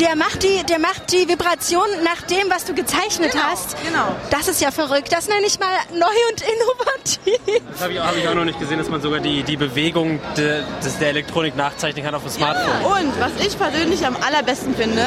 Der 0.00 0.16
macht 0.16 0.42
die, 0.42 0.64
der 0.68 0.80
macht 0.80 1.12
die 1.12 1.28
Vibration 1.28 1.86
nach 2.02 2.20
dem, 2.26 2.50
was 2.50 2.64
du 2.64 2.74
gezeichnet 2.74 3.30
Genau, 3.30 3.44
hast. 3.44 3.76
genau. 3.86 4.08
Das 4.30 4.48
ist 4.48 4.60
ja 4.60 4.72
verrückt. 4.72 5.12
Das 5.12 5.28
nenne 5.28 5.46
ich 5.46 5.60
mal 5.60 5.68
neu 5.92 6.06
und 6.30 6.42
innovativ. 6.42 7.62
Das 7.70 7.82
habe 7.82 7.92
ich, 7.92 8.00
hab 8.00 8.16
ich 8.16 8.26
auch 8.26 8.34
noch 8.34 8.44
nicht 8.44 8.58
gesehen, 8.58 8.78
dass 8.78 8.88
man 8.88 9.00
sogar 9.02 9.20
die, 9.20 9.44
die 9.44 9.56
Bewegung 9.56 10.18
de, 10.36 10.62
des, 10.84 10.98
der 10.98 11.10
Elektronik 11.10 11.54
nachzeichnen 11.54 12.04
kann 12.04 12.16
auf 12.16 12.22
dem 12.22 12.32
Smartphone. 12.32 12.84
Und 13.04 13.20
was 13.20 13.30
ich 13.46 13.56
persönlich 13.56 14.04
am 14.04 14.16
allerbesten 14.16 14.74
finde, 14.74 15.04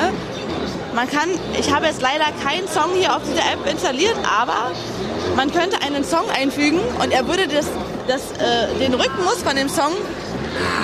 man 0.95 1.09
kann, 1.09 1.27
ich 1.59 1.73
habe 1.73 1.87
jetzt 1.87 2.01
leider 2.01 2.25
keinen 2.45 2.67
Song 2.69 2.91
hier 2.97 3.13
auf 3.13 3.23
dieser 3.23 3.43
App 3.51 3.65
installiert, 3.69 4.15
aber 4.23 4.71
man 5.35 5.51
könnte 5.51 5.81
einen 5.81 6.03
Song 6.03 6.29
einfügen 6.29 6.79
und 7.01 7.11
er 7.11 7.27
würde 7.27 7.47
das, 7.47 7.67
das, 8.07 8.21
äh, 8.39 8.79
den 8.79 8.93
Rhythmus 8.93 9.41
von 9.43 9.55
dem 9.55 9.69
Song 9.69 9.91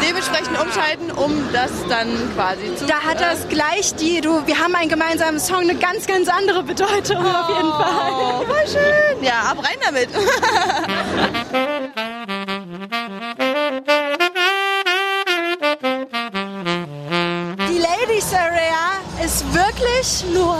dementsprechend 0.01 0.59
umschalten, 0.59 1.11
um 1.11 1.31
das 1.53 1.71
dann 1.89 2.07
quasi 2.35 2.75
zu... 2.75 2.85
Da 2.85 3.01
hat 3.01 3.19
das 3.19 3.47
gleich 3.49 3.95
die, 3.95 4.21
du, 4.21 4.45
wir 4.45 4.59
haben 4.59 4.75
einen 4.75 4.89
gemeinsamen 4.89 5.39
Song, 5.39 5.61
eine 5.61 5.75
ganz, 5.75 6.07
ganz 6.07 6.29
andere 6.29 6.63
Bedeutung 6.63 7.17
auf 7.17 7.49
jeden 7.49 7.71
Fall. 7.71 7.87
Oh, 8.19 8.45
voll 8.45 8.67
schön. 8.67 9.23
Ja, 9.23 9.51
ab 9.51 9.57
rein 9.59 9.77
damit. 9.85 10.09
Die 17.69 17.79
Ladies 17.79 18.33
Area 18.33 18.97
ist 19.23 19.43
wirklich 19.53 20.25
nur 20.33 20.56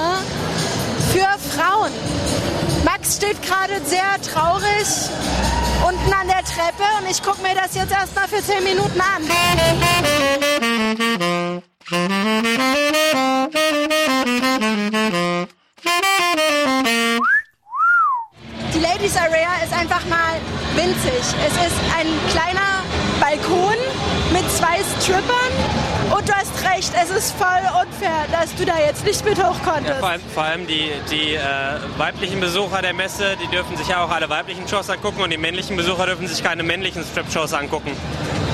Max 3.08 3.16
steht 3.16 3.42
gerade 3.42 3.80
sehr 3.86 4.22
traurig 4.22 4.86
unten 5.88 6.14
an 6.14 6.28
der 6.28 6.44
Treppe 6.44 6.84
und 7.00 7.10
ich 7.10 7.24
gucke 7.24 7.42
mir 7.42 7.56
das 7.56 7.74
jetzt 7.74 7.92
erstmal 7.92 8.28
für 8.28 8.44
10 8.44 8.64
Minuten 8.64 9.00
an. 9.00 10.17
Nicht 29.08 29.24
mit 29.24 29.42
hoch 29.42 29.56
konntest. 29.64 30.00
Vor 30.00 30.10
allem, 30.10 30.22
vor 30.34 30.44
allem 30.44 30.68
die, 30.68 30.92
die 31.10 31.36
äh, 31.36 31.40
weiblichen 31.98 32.42
Besucher 32.42 32.82
der 32.82 32.94
Messe, 32.94 33.38
die 33.42 33.48
dürfen 33.48 33.78
sich 33.78 33.88
ja 33.88 34.04
auch 34.04 34.12
alle 34.12 34.30
weiblichen 34.30 34.68
Shows 34.68 34.90
angucken 34.90 35.22
und 35.22 35.30
die 35.30 35.38
männlichen 35.38 35.78
Besucher 35.78 36.08
dürfen 36.08 36.28
sich 36.28 36.44
keine 36.44 36.62
männlichen 36.64 37.04
Strip-Shows 37.04 37.54
angucken. 37.54 37.92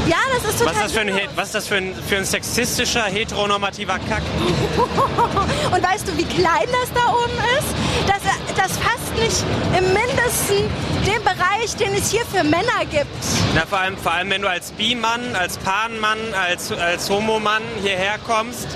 Ja, 0.07 0.17
das 0.35 0.53
ist 0.53 0.59
total 0.59 0.75
Was 0.75 0.75
ist 0.75 0.83
das 0.83 0.91
für 0.93 1.01
ein, 1.01 1.29
was 1.35 1.45
ist 1.47 1.55
das 1.55 1.67
für 1.67 1.75
ein, 1.75 1.95
für 2.07 2.17
ein 2.17 2.25
sexistischer, 2.25 3.03
heteronormativer 3.03 3.97
Kack? 4.07 4.21
Und 5.71 5.83
weißt 5.83 6.07
du, 6.07 6.17
wie 6.17 6.25
klein 6.25 6.67
das 6.71 6.91
da 6.93 7.11
oben 7.13 7.33
ist? 7.57 8.07
Das, 8.07 8.21
das 8.55 8.77
fasst 8.77 9.15
nicht 9.15 9.43
im 9.75 9.85
Mindesten 9.85 10.69
den 11.07 11.23
Bereich, 11.23 11.75
den 11.77 11.95
es 11.95 12.11
hier 12.11 12.25
für 12.25 12.43
Männer 12.43 12.85
gibt. 12.91 13.07
Na, 13.55 13.65
vor 13.65 13.79
allem, 13.79 13.97
vor 13.97 14.11
allem 14.11 14.29
wenn 14.29 14.41
du 14.41 14.49
als 14.49 14.71
Bi-Mann, 14.71 15.35
als 15.35 15.57
Pan-Mann, 15.57 16.19
als, 16.33 16.71
als 16.71 17.09
Homo-Mann 17.09 17.63
hierher 17.81 18.19
kommst 18.27 18.67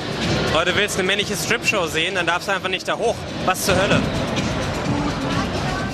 du 0.66 0.76
willst 0.76 0.98
eine 0.98 1.08
männliche 1.08 1.36
Strip-Show 1.36 1.88
sehen, 1.88 2.16
dann 2.16 2.26
darfst 2.26 2.48
du 2.48 2.52
einfach 2.54 2.70
nicht 2.70 2.88
da 2.88 2.98
hoch. 2.98 3.16
Was 3.46 3.66
zur 3.66 3.76
Hölle? 3.76 4.00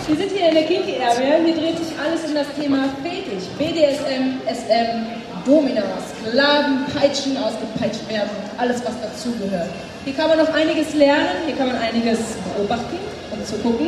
Wir 0.08 0.16
sind 0.18 0.32
hier 0.32 0.50
in 0.50 0.54
der 0.54 0.66
Kinky 0.66 0.96
Area. 1.02 1.38
Hier 1.44 1.56
dreht 1.56 1.78
sich 1.78 1.98
alles 1.98 2.24
um 2.26 2.36
das 2.36 2.48
Thema 2.60 2.90
Fetisch. 3.02 3.48
BDSM, 3.58 4.42
SM, 4.48 5.24
Dominas, 5.46 6.14
Sklaven, 6.22 6.86
Peitschen, 6.94 7.38
ausgepeitscht 7.38 8.08
werden 8.10 8.30
und 8.30 8.60
alles, 8.60 8.84
was 8.86 9.00
dazugehört. 9.02 9.70
Hier 10.06 10.14
kann 10.14 10.30
man 10.30 10.38
noch 10.38 10.54
einiges 10.54 10.94
lernen, 10.94 11.44
hier 11.46 11.56
kann 11.56 11.68
man 11.68 11.78
einiges 11.78 12.20
beobachten 12.56 13.00
und 13.32 13.48
zugucken. 13.48 13.88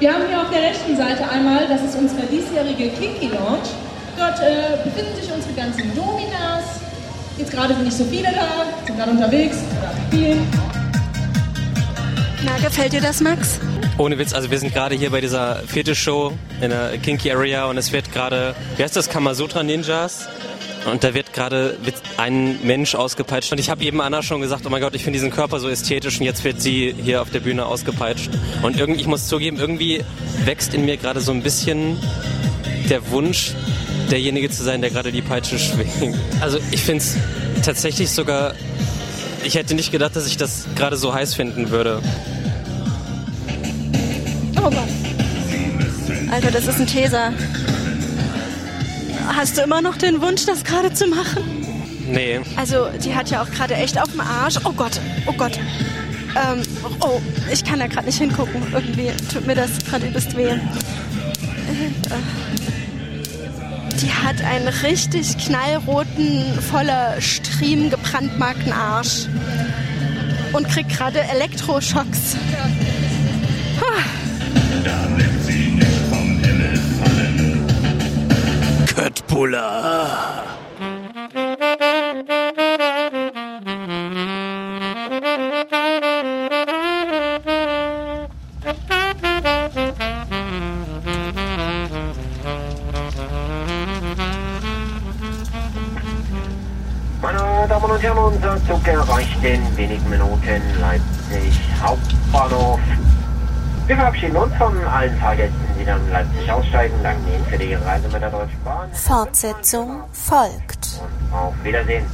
Wir 0.00 0.12
haben 0.12 0.26
hier 0.28 0.40
auf 0.40 0.50
der 0.50 0.62
rechten 0.62 0.96
Seite 0.96 1.28
einmal, 1.30 1.66
das 1.68 1.82
ist 1.82 1.96
unsere 1.96 2.22
diesjährige 2.26 2.90
Kinky 2.90 3.28
Lounge. 3.28 3.70
Dort 4.16 4.40
äh, 4.40 4.76
befinden 4.84 5.16
sich 5.16 5.32
unsere 5.32 5.54
ganzen 5.54 5.94
Dominas. 5.94 6.83
Jetzt 7.36 7.50
gerade 7.50 7.74
sind 7.74 7.84
nicht 7.84 7.96
so 7.96 8.04
viele 8.04 8.28
da, 8.32 8.64
sind 8.86 8.96
gerade 8.96 9.10
unterwegs, 9.10 9.56
gerade 9.80 9.96
spielen. 10.06 10.46
Na, 12.44 12.56
gefällt 12.58 12.92
dir 12.92 13.00
das, 13.00 13.20
Max? 13.20 13.58
Ohne 13.98 14.18
Witz, 14.18 14.32
also 14.32 14.50
wir 14.50 14.58
sind 14.58 14.72
gerade 14.72 14.94
hier 14.94 15.10
bei 15.10 15.20
dieser 15.20 15.56
Fetisch-Show 15.66 16.32
in 16.60 16.70
der 16.70 16.98
Kinky 16.98 17.32
Area 17.32 17.64
und 17.66 17.76
es 17.76 17.90
wird 17.90 18.12
gerade, 18.12 18.54
wie 18.76 18.84
heißt 18.84 18.94
das, 18.94 19.08
Kamasutra 19.08 19.62
Ninjas? 19.62 20.28
Und 20.90 21.02
da 21.02 21.14
wird 21.14 21.32
gerade 21.32 21.78
ein 22.18 22.58
Mensch 22.62 22.94
ausgepeitscht. 22.94 23.50
Und 23.52 23.58
ich 23.58 23.70
habe 23.70 23.82
eben 23.84 24.00
Anna 24.02 24.22
schon 24.22 24.42
gesagt, 24.42 24.64
oh 24.66 24.68
mein 24.68 24.82
Gott, 24.82 24.94
ich 24.94 25.02
finde 25.02 25.16
diesen 25.16 25.30
Körper 25.30 25.58
so 25.58 25.68
ästhetisch 25.68 26.20
und 26.20 26.26
jetzt 26.26 26.44
wird 26.44 26.60
sie 26.60 26.94
hier 27.02 27.22
auf 27.22 27.30
der 27.30 27.40
Bühne 27.40 27.64
ausgepeitscht. 27.64 28.30
Und 28.62 28.78
irgendwie, 28.78 29.00
ich 29.00 29.06
muss 29.06 29.26
zugeben, 29.26 29.56
irgendwie 29.58 30.04
wächst 30.44 30.74
in 30.74 30.84
mir 30.84 30.98
gerade 30.98 31.20
so 31.20 31.32
ein 31.32 31.42
bisschen 31.42 31.96
der 32.90 33.10
Wunsch, 33.10 33.54
derjenige 34.14 34.48
zu 34.48 34.62
sein, 34.62 34.80
der 34.80 34.90
gerade 34.90 35.10
die 35.10 35.22
Peitsche 35.22 35.58
schwingt. 35.58 36.16
Also 36.40 36.58
ich 36.70 36.82
finde 36.82 37.02
es 37.02 37.16
tatsächlich 37.64 38.12
sogar, 38.12 38.54
ich 39.42 39.56
hätte 39.56 39.74
nicht 39.74 39.90
gedacht, 39.90 40.14
dass 40.14 40.28
ich 40.28 40.36
das 40.36 40.66
gerade 40.76 40.96
so 40.96 41.12
heiß 41.12 41.34
finden 41.34 41.70
würde. 41.70 42.00
Oh 44.56 44.70
Gott. 44.70 44.88
Alter, 46.30 46.52
das 46.52 46.68
ist 46.68 46.78
ein 46.78 46.86
Teser. 46.86 47.32
Hast 49.26 49.58
du 49.58 49.62
immer 49.62 49.82
noch 49.82 49.96
den 49.96 50.22
Wunsch, 50.22 50.46
das 50.46 50.62
gerade 50.62 50.94
zu 50.94 51.08
machen? 51.08 51.42
Nee. 52.06 52.38
Also, 52.54 52.86
die 53.04 53.16
hat 53.16 53.30
ja 53.30 53.42
auch 53.42 53.50
gerade 53.50 53.74
echt 53.74 54.00
auf 54.00 54.12
dem 54.12 54.20
Arsch. 54.20 54.58
Oh 54.64 54.72
Gott, 54.72 55.00
oh 55.26 55.32
Gott. 55.32 55.58
Ähm, 56.36 56.62
oh, 57.00 57.20
ich 57.52 57.64
kann 57.64 57.80
da 57.80 57.88
gerade 57.88 58.06
nicht 58.06 58.18
hingucken. 58.18 58.62
Irgendwie 58.72 59.10
tut 59.32 59.44
mir 59.44 59.56
das 59.56 59.70
gerade 59.88 60.06
übelst 60.06 60.36
weh. 60.36 60.50
Äh, 60.50 60.58
Die 64.00 64.12
hat 64.12 64.42
einen 64.42 64.68
richtig 64.68 65.38
knallroten, 65.38 66.60
voller 66.70 67.20
Striemen 67.20 67.90
gebrandmarkten 67.90 68.72
Arsch. 68.72 69.26
Und 70.52 70.68
kriegt 70.68 70.90
gerade 70.90 71.20
Elektroschocks. 71.20 72.36
Köttbullar. 78.94 80.53
Und 98.04 98.10
Herren, 98.10 98.34
unser 98.34 98.66
Zug 98.66 98.86
erreicht 98.86 99.42
in 99.42 99.76
wenigen 99.78 100.10
Minuten 100.10 100.60
Leipzig 100.78 101.58
Hauptbahnhof. 101.80 102.78
Wir 103.86 103.96
verabschieden 103.96 104.36
uns 104.36 104.54
von 104.56 104.76
allen 104.84 105.16
Fahrgästen, 105.16 105.58
die 105.80 105.86
dann 105.86 106.04
in 106.04 106.10
Leipzig 106.10 106.52
aussteigen. 106.52 106.94
Danken 107.02 107.26
Ihnen 107.32 107.46
für 107.46 107.56
die 107.56 107.72
Reise 107.72 108.06
mit 108.10 108.20
der 108.20 108.30
Deutschen 108.30 108.62
Bahn. 108.62 108.92
Fortsetzung 108.92 110.02
folgt. 110.12 111.00
Und 111.30 111.34
auf 111.34 111.54
Wiedersehen. 111.64 112.04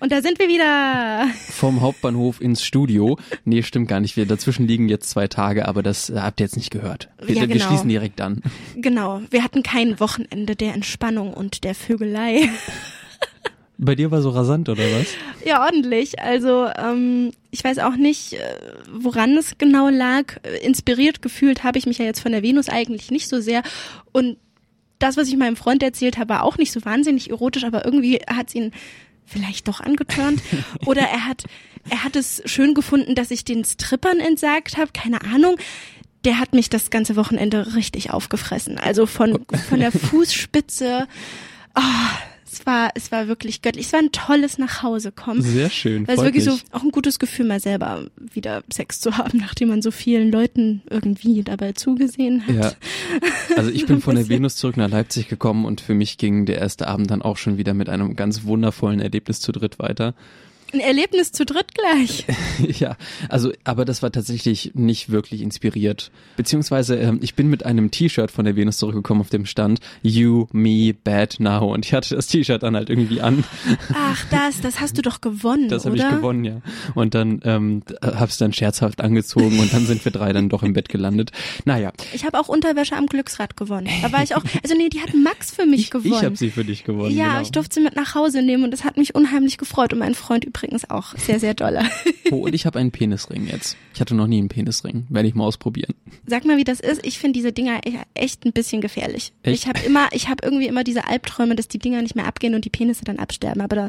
Und 0.00 0.12
da 0.12 0.22
sind 0.22 0.38
wir 0.38 0.48
wieder. 0.48 1.26
Vom 1.50 1.82
Hauptbahnhof 1.82 2.40
ins 2.40 2.64
Studio. 2.64 3.18
Nee, 3.44 3.62
stimmt 3.62 3.88
gar 3.88 4.00
nicht. 4.00 4.16
Wir 4.16 4.24
dazwischen 4.24 4.66
liegen 4.66 4.88
jetzt 4.88 5.10
zwei 5.10 5.28
Tage, 5.28 5.68
aber 5.68 5.82
das 5.82 6.08
äh, 6.08 6.20
habt 6.20 6.40
ihr 6.40 6.44
jetzt 6.46 6.56
nicht 6.56 6.70
gehört. 6.70 7.10
Wir, 7.20 7.34
Ja, 7.34 7.40
wir 7.42 7.48
genau. 7.48 7.66
schließen 7.66 7.90
direkt 7.90 8.22
an. 8.22 8.42
Genau, 8.76 9.20
wir 9.28 9.44
hatten 9.44 9.62
kein 9.62 10.00
Wochenende 10.00 10.56
der 10.56 10.72
Entspannung 10.72 11.34
und 11.34 11.64
der 11.64 11.74
Vögelei. 11.74 12.48
Bei 13.82 13.94
dir 13.94 14.10
war 14.10 14.20
so 14.20 14.28
rasant, 14.28 14.68
oder 14.68 14.82
was? 14.82 15.06
Ja, 15.42 15.64
ordentlich. 15.64 16.20
Also 16.20 16.66
ähm, 16.76 17.32
ich 17.50 17.64
weiß 17.64 17.78
auch 17.78 17.96
nicht, 17.96 18.34
äh, 18.34 18.38
woran 18.92 19.38
es 19.38 19.56
genau 19.56 19.88
lag. 19.88 20.36
Inspiriert 20.62 21.22
gefühlt 21.22 21.64
habe 21.64 21.78
ich 21.78 21.86
mich 21.86 21.96
ja 21.96 22.04
jetzt 22.04 22.20
von 22.20 22.32
der 22.32 22.42
Venus 22.42 22.68
eigentlich 22.68 23.10
nicht 23.10 23.26
so 23.26 23.40
sehr. 23.40 23.62
Und 24.12 24.36
das, 24.98 25.16
was 25.16 25.28
ich 25.28 25.36
meinem 25.38 25.56
Freund 25.56 25.82
erzählt 25.82 26.18
habe, 26.18 26.28
war 26.28 26.42
auch 26.44 26.58
nicht 26.58 26.72
so 26.72 26.84
wahnsinnig 26.84 27.30
erotisch, 27.30 27.64
aber 27.64 27.86
irgendwie 27.86 28.16
hat 28.28 28.48
es 28.48 28.54
ihn 28.54 28.72
vielleicht 29.24 29.66
doch 29.66 29.80
angeturnt. 29.80 30.42
Oder 30.84 31.02
er 31.02 31.26
hat, 31.26 31.44
er 31.88 32.04
hat 32.04 32.16
es 32.16 32.42
schön 32.44 32.74
gefunden, 32.74 33.14
dass 33.14 33.30
ich 33.30 33.46
den 33.46 33.64
Strippern 33.64 34.20
entsagt 34.20 34.76
habe. 34.76 34.90
Keine 34.92 35.22
Ahnung. 35.22 35.56
Der 36.26 36.38
hat 36.38 36.52
mich 36.52 36.68
das 36.68 36.90
ganze 36.90 37.16
Wochenende 37.16 37.76
richtig 37.76 38.10
aufgefressen. 38.10 38.76
Also 38.76 39.06
von, 39.06 39.46
von 39.70 39.80
der 39.80 39.90
Fußspitze. 40.10 41.08
Ah, 41.72 42.10
es 42.60 42.66
war, 42.66 42.90
es 42.94 43.12
war 43.12 43.28
wirklich 43.28 43.62
göttlich. 43.62 43.86
Es 43.86 43.92
war 43.92 44.00
ein 44.00 44.12
tolles 44.12 44.58
Nachhausekommen. 44.58 45.42
Sehr 45.42 45.70
schön. 45.70 46.06
Weil 46.06 46.16
es 46.16 46.22
wirklich 46.22 46.44
mich. 46.44 46.54
so 46.54 46.60
auch 46.72 46.82
ein 46.82 46.90
gutes 46.90 47.18
Gefühl, 47.18 47.46
mal 47.46 47.60
selber 47.60 48.06
wieder 48.16 48.62
Sex 48.72 49.00
zu 49.00 49.16
haben, 49.16 49.38
nachdem 49.40 49.68
man 49.68 49.82
so 49.82 49.90
vielen 49.90 50.30
Leuten 50.30 50.82
irgendwie 50.90 51.42
dabei 51.42 51.72
zugesehen 51.72 52.46
hat. 52.46 52.54
Ja. 52.54 52.72
Also 53.56 53.70
ich 53.70 53.86
bin 53.86 54.00
von 54.00 54.16
der 54.16 54.28
Venus 54.28 54.56
zurück 54.56 54.76
nach 54.76 54.90
Leipzig 54.90 55.28
gekommen 55.28 55.64
und 55.64 55.80
für 55.80 55.94
mich 55.94 56.18
ging 56.18 56.46
der 56.46 56.58
erste 56.58 56.86
Abend 56.88 57.10
dann 57.10 57.22
auch 57.22 57.36
schon 57.36 57.58
wieder 57.58 57.74
mit 57.74 57.88
einem 57.88 58.16
ganz 58.16 58.44
wundervollen 58.44 59.00
Erlebnis 59.00 59.40
zu 59.40 59.52
dritt 59.52 59.78
weiter. 59.78 60.14
Ein 60.72 60.80
Erlebnis 60.80 61.32
zu 61.32 61.44
dritt 61.44 61.74
gleich. 61.74 62.26
ja, 62.78 62.96
also, 63.28 63.52
aber 63.64 63.84
das 63.84 64.02
war 64.02 64.12
tatsächlich 64.12 64.72
nicht 64.74 65.10
wirklich 65.10 65.40
inspiriert. 65.42 66.10
Beziehungsweise, 66.36 66.96
ähm, 66.96 67.18
ich 67.22 67.34
bin 67.34 67.48
mit 67.48 67.66
einem 67.66 67.90
T-Shirt 67.90 68.30
von 68.30 68.44
der 68.44 68.56
Venus 68.56 68.78
zurückgekommen, 68.78 69.20
auf 69.20 69.30
dem 69.30 69.46
stand 69.46 69.80
You, 70.02 70.46
Me, 70.52 70.94
Bad 70.94 71.40
Now. 71.40 71.72
Und 71.72 71.84
ich 71.86 71.92
hatte 71.92 72.14
das 72.14 72.28
T-Shirt 72.28 72.62
dann 72.62 72.76
halt 72.76 72.88
irgendwie 72.88 73.20
an. 73.20 73.44
Ach, 73.92 74.24
das, 74.30 74.60
das 74.60 74.80
hast 74.80 74.96
du 74.96 75.02
doch 75.02 75.20
gewonnen, 75.20 75.68
Das 75.68 75.84
habe 75.86 75.96
ich 75.96 76.08
gewonnen, 76.08 76.44
ja. 76.44 76.60
Und 76.94 77.14
dann 77.14 77.40
ähm, 77.44 77.82
hab's 78.02 78.38
dann 78.38 78.52
scherzhaft 78.52 79.00
angezogen 79.00 79.58
und 79.58 79.72
dann 79.72 79.86
sind 79.86 80.04
wir 80.04 80.12
drei 80.12 80.32
dann 80.32 80.48
doch 80.48 80.62
im 80.62 80.72
Bett 80.72 80.88
gelandet. 80.88 81.32
Naja, 81.64 81.92
Ich 82.12 82.24
habe 82.24 82.38
auch 82.38 82.48
Unterwäsche 82.48 82.96
am 82.96 83.06
Glücksrad 83.06 83.56
gewonnen. 83.56 83.88
Da 84.02 84.12
war 84.12 84.22
ich 84.22 84.36
auch, 84.36 84.44
also 84.62 84.76
nee, 84.76 84.88
die 84.88 85.00
hat 85.00 85.14
Max 85.14 85.50
für 85.50 85.66
mich 85.66 85.90
gewonnen. 85.90 86.14
ich 86.14 86.24
habe 86.24 86.36
sie 86.36 86.50
für 86.50 86.64
dich 86.64 86.84
gewonnen. 86.84 87.16
ja, 87.16 87.28
genau. 87.28 87.42
ich 87.42 87.50
durfte 87.50 87.74
sie 87.74 87.80
mit 87.80 87.96
nach 87.96 88.14
Hause 88.14 88.42
nehmen 88.42 88.64
und 88.64 88.70
das 88.70 88.84
hat 88.84 88.96
mich 88.96 89.14
unheimlich 89.14 89.58
gefreut 89.58 89.92
und 89.92 89.98
mein 89.98 90.14
Freund 90.14 90.44
übrigens 90.44 90.59
auch 90.90 91.16
sehr, 91.16 91.40
sehr 91.40 91.54
doller. 91.54 91.84
Oh, 92.30 92.44
und 92.46 92.54
ich 92.54 92.66
habe 92.66 92.78
einen 92.78 92.90
Penisring 92.90 93.46
jetzt. 93.46 93.76
Ich 93.94 94.00
hatte 94.00 94.14
noch 94.14 94.26
nie 94.26 94.38
einen 94.38 94.48
Penisring. 94.48 95.06
Werde 95.08 95.28
ich 95.28 95.34
mal 95.34 95.44
ausprobieren. 95.44 95.94
Sag 96.26 96.44
mal, 96.44 96.56
wie 96.56 96.64
das 96.64 96.80
ist. 96.80 97.04
Ich 97.04 97.18
finde 97.18 97.38
diese 97.38 97.52
Dinger 97.52 97.80
e- 97.86 97.98
echt 98.14 98.44
ein 98.44 98.52
bisschen 98.52 98.80
gefährlich. 98.80 99.32
Echt? 99.42 99.62
Ich 99.62 99.66
habe 99.68 99.80
immer, 99.80 100.08
ich 100.12 100.28
habe 100.28 100.44
irgendwie 100.44 100.66
immer 100.66 100.84
diese 100.84 101.06
Albträume, 101.08 101.56
dass 101.56 101.68
die 101.68 101.78
Dinger 101.78 102.02
nicht 102.02 102.14
mehr 102.16 102.26
abgehen 102.26 102.54
und 102.54 102.64
die 102.64 102.70
Penisse 102.70 103.04
dann 103.04 103.18
absterben. 103.18 103.60
Aber 103.62 103.76
da, 103.76 103.88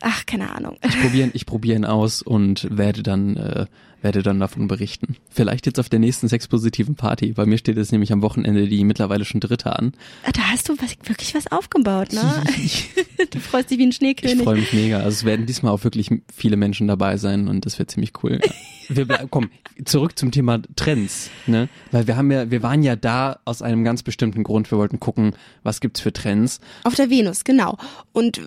ach, 0.00 0.26
keine 0.26 0.54
Ahnung. 0.54 0.76
Ich 0.84 1.00
probiere 1.00 1.30
ich 1.32 1.46
probier 1.46 1.76
ihn 1.76 1.84
aus 1.84 2.22
und 2.22 2.66
werde 2.70 3.02
dann, 3.02 3.36
äh, 3.36 3.66
werde 4.04 4.22
dann 4.22 4.38
davon 4.38 4.68
berichten. 4.68 5.16
Vielleicht 5.30 5.66
jetzt 5.66 5.80
auf 5.80 5.88
der 5.88 5.98
nächsten 5.98 6.28
sexpositiven 6.28 6.94
Party. 6.94 7.32
Bei 7.32 7.46
mir 7.46 7.58
steht 7.58 7.76
jetzt 7.76 7.90
nämlich 7.90 8.12
am 8.12 8.22
Wochenende 8.22 8.68
die 8.68 8.84
mittlerweile 8.84 9.24
schon 9.24 9.40
dritte 9.40 9.74
an. 9.76 9.92
Ah, 10.24 10.30
Da 10.32 10.42
hast 10.52 10.68
du 10.68 10.74
was, 10.80 10.94
wirklich 11.08 11.34
was 11.34 11.50
aufgebaut, 11.50 12.12
ne? 12.12 12.42
du 13.30 13.40
freust 13.40 13.70
dich 13.70 13.78
wie 13.78 13.86
ein 13.86 13.90
Ich 13.90 13.96
Schneekönig. 13.96 14.42
freue 14.44 14.60
mich 14.60 14.72
mega. 14.72 14.98
Also 14.98 15.08
es 15.08 15.24
werden 15.24 15.46
diesmal 15.46 15.72
auch 15.72 15.82
wirklich 15.84 16.10
viele 16.32 16.56
Menschen 16.56 16.86
dabei 16.86 17.16
sein 17.16 17.48
und 17.48 17.66
das 17.66 17.78
wird 17.78 17.90
ziemlich 17.90 18.12
cool. 18.22 18.40
Wir 18.88 19.06
ble- 19.06 19.26
komm, 19.30 19.48
zurück 19.86 20.18
zum 20.18 20.30
Thema 20.30 20.60
Trends, 20.76 21.30
ne? 21.46 21.70
Weil 21.90 22.06
wir 22.06 22.16
haben 22.16 22.30
ja, 22.30 22.50
wir 22.50 22.62
waren 22.62 22.82
ja 22.82 22.96
da 22.96 23.38
aus 23.46 23.62
einem 23.62 23.82
ganz 23.82 24.02
bestimmten 24.02 24.42
Grund. 24.44 24.70
Wir 24.70 24.76
wollten 24.76 25.00
gucken, 25.00 25.34
was 25.62 25.80
gibt's 25.80 26.00
für 26.00 26.12
Trends. 26.12 26.60
Auf 26.84 26.94
der 26.94 27.08
Venus, 27.08 27.44
genau. 27.44 27.78
Und 28.12 28.42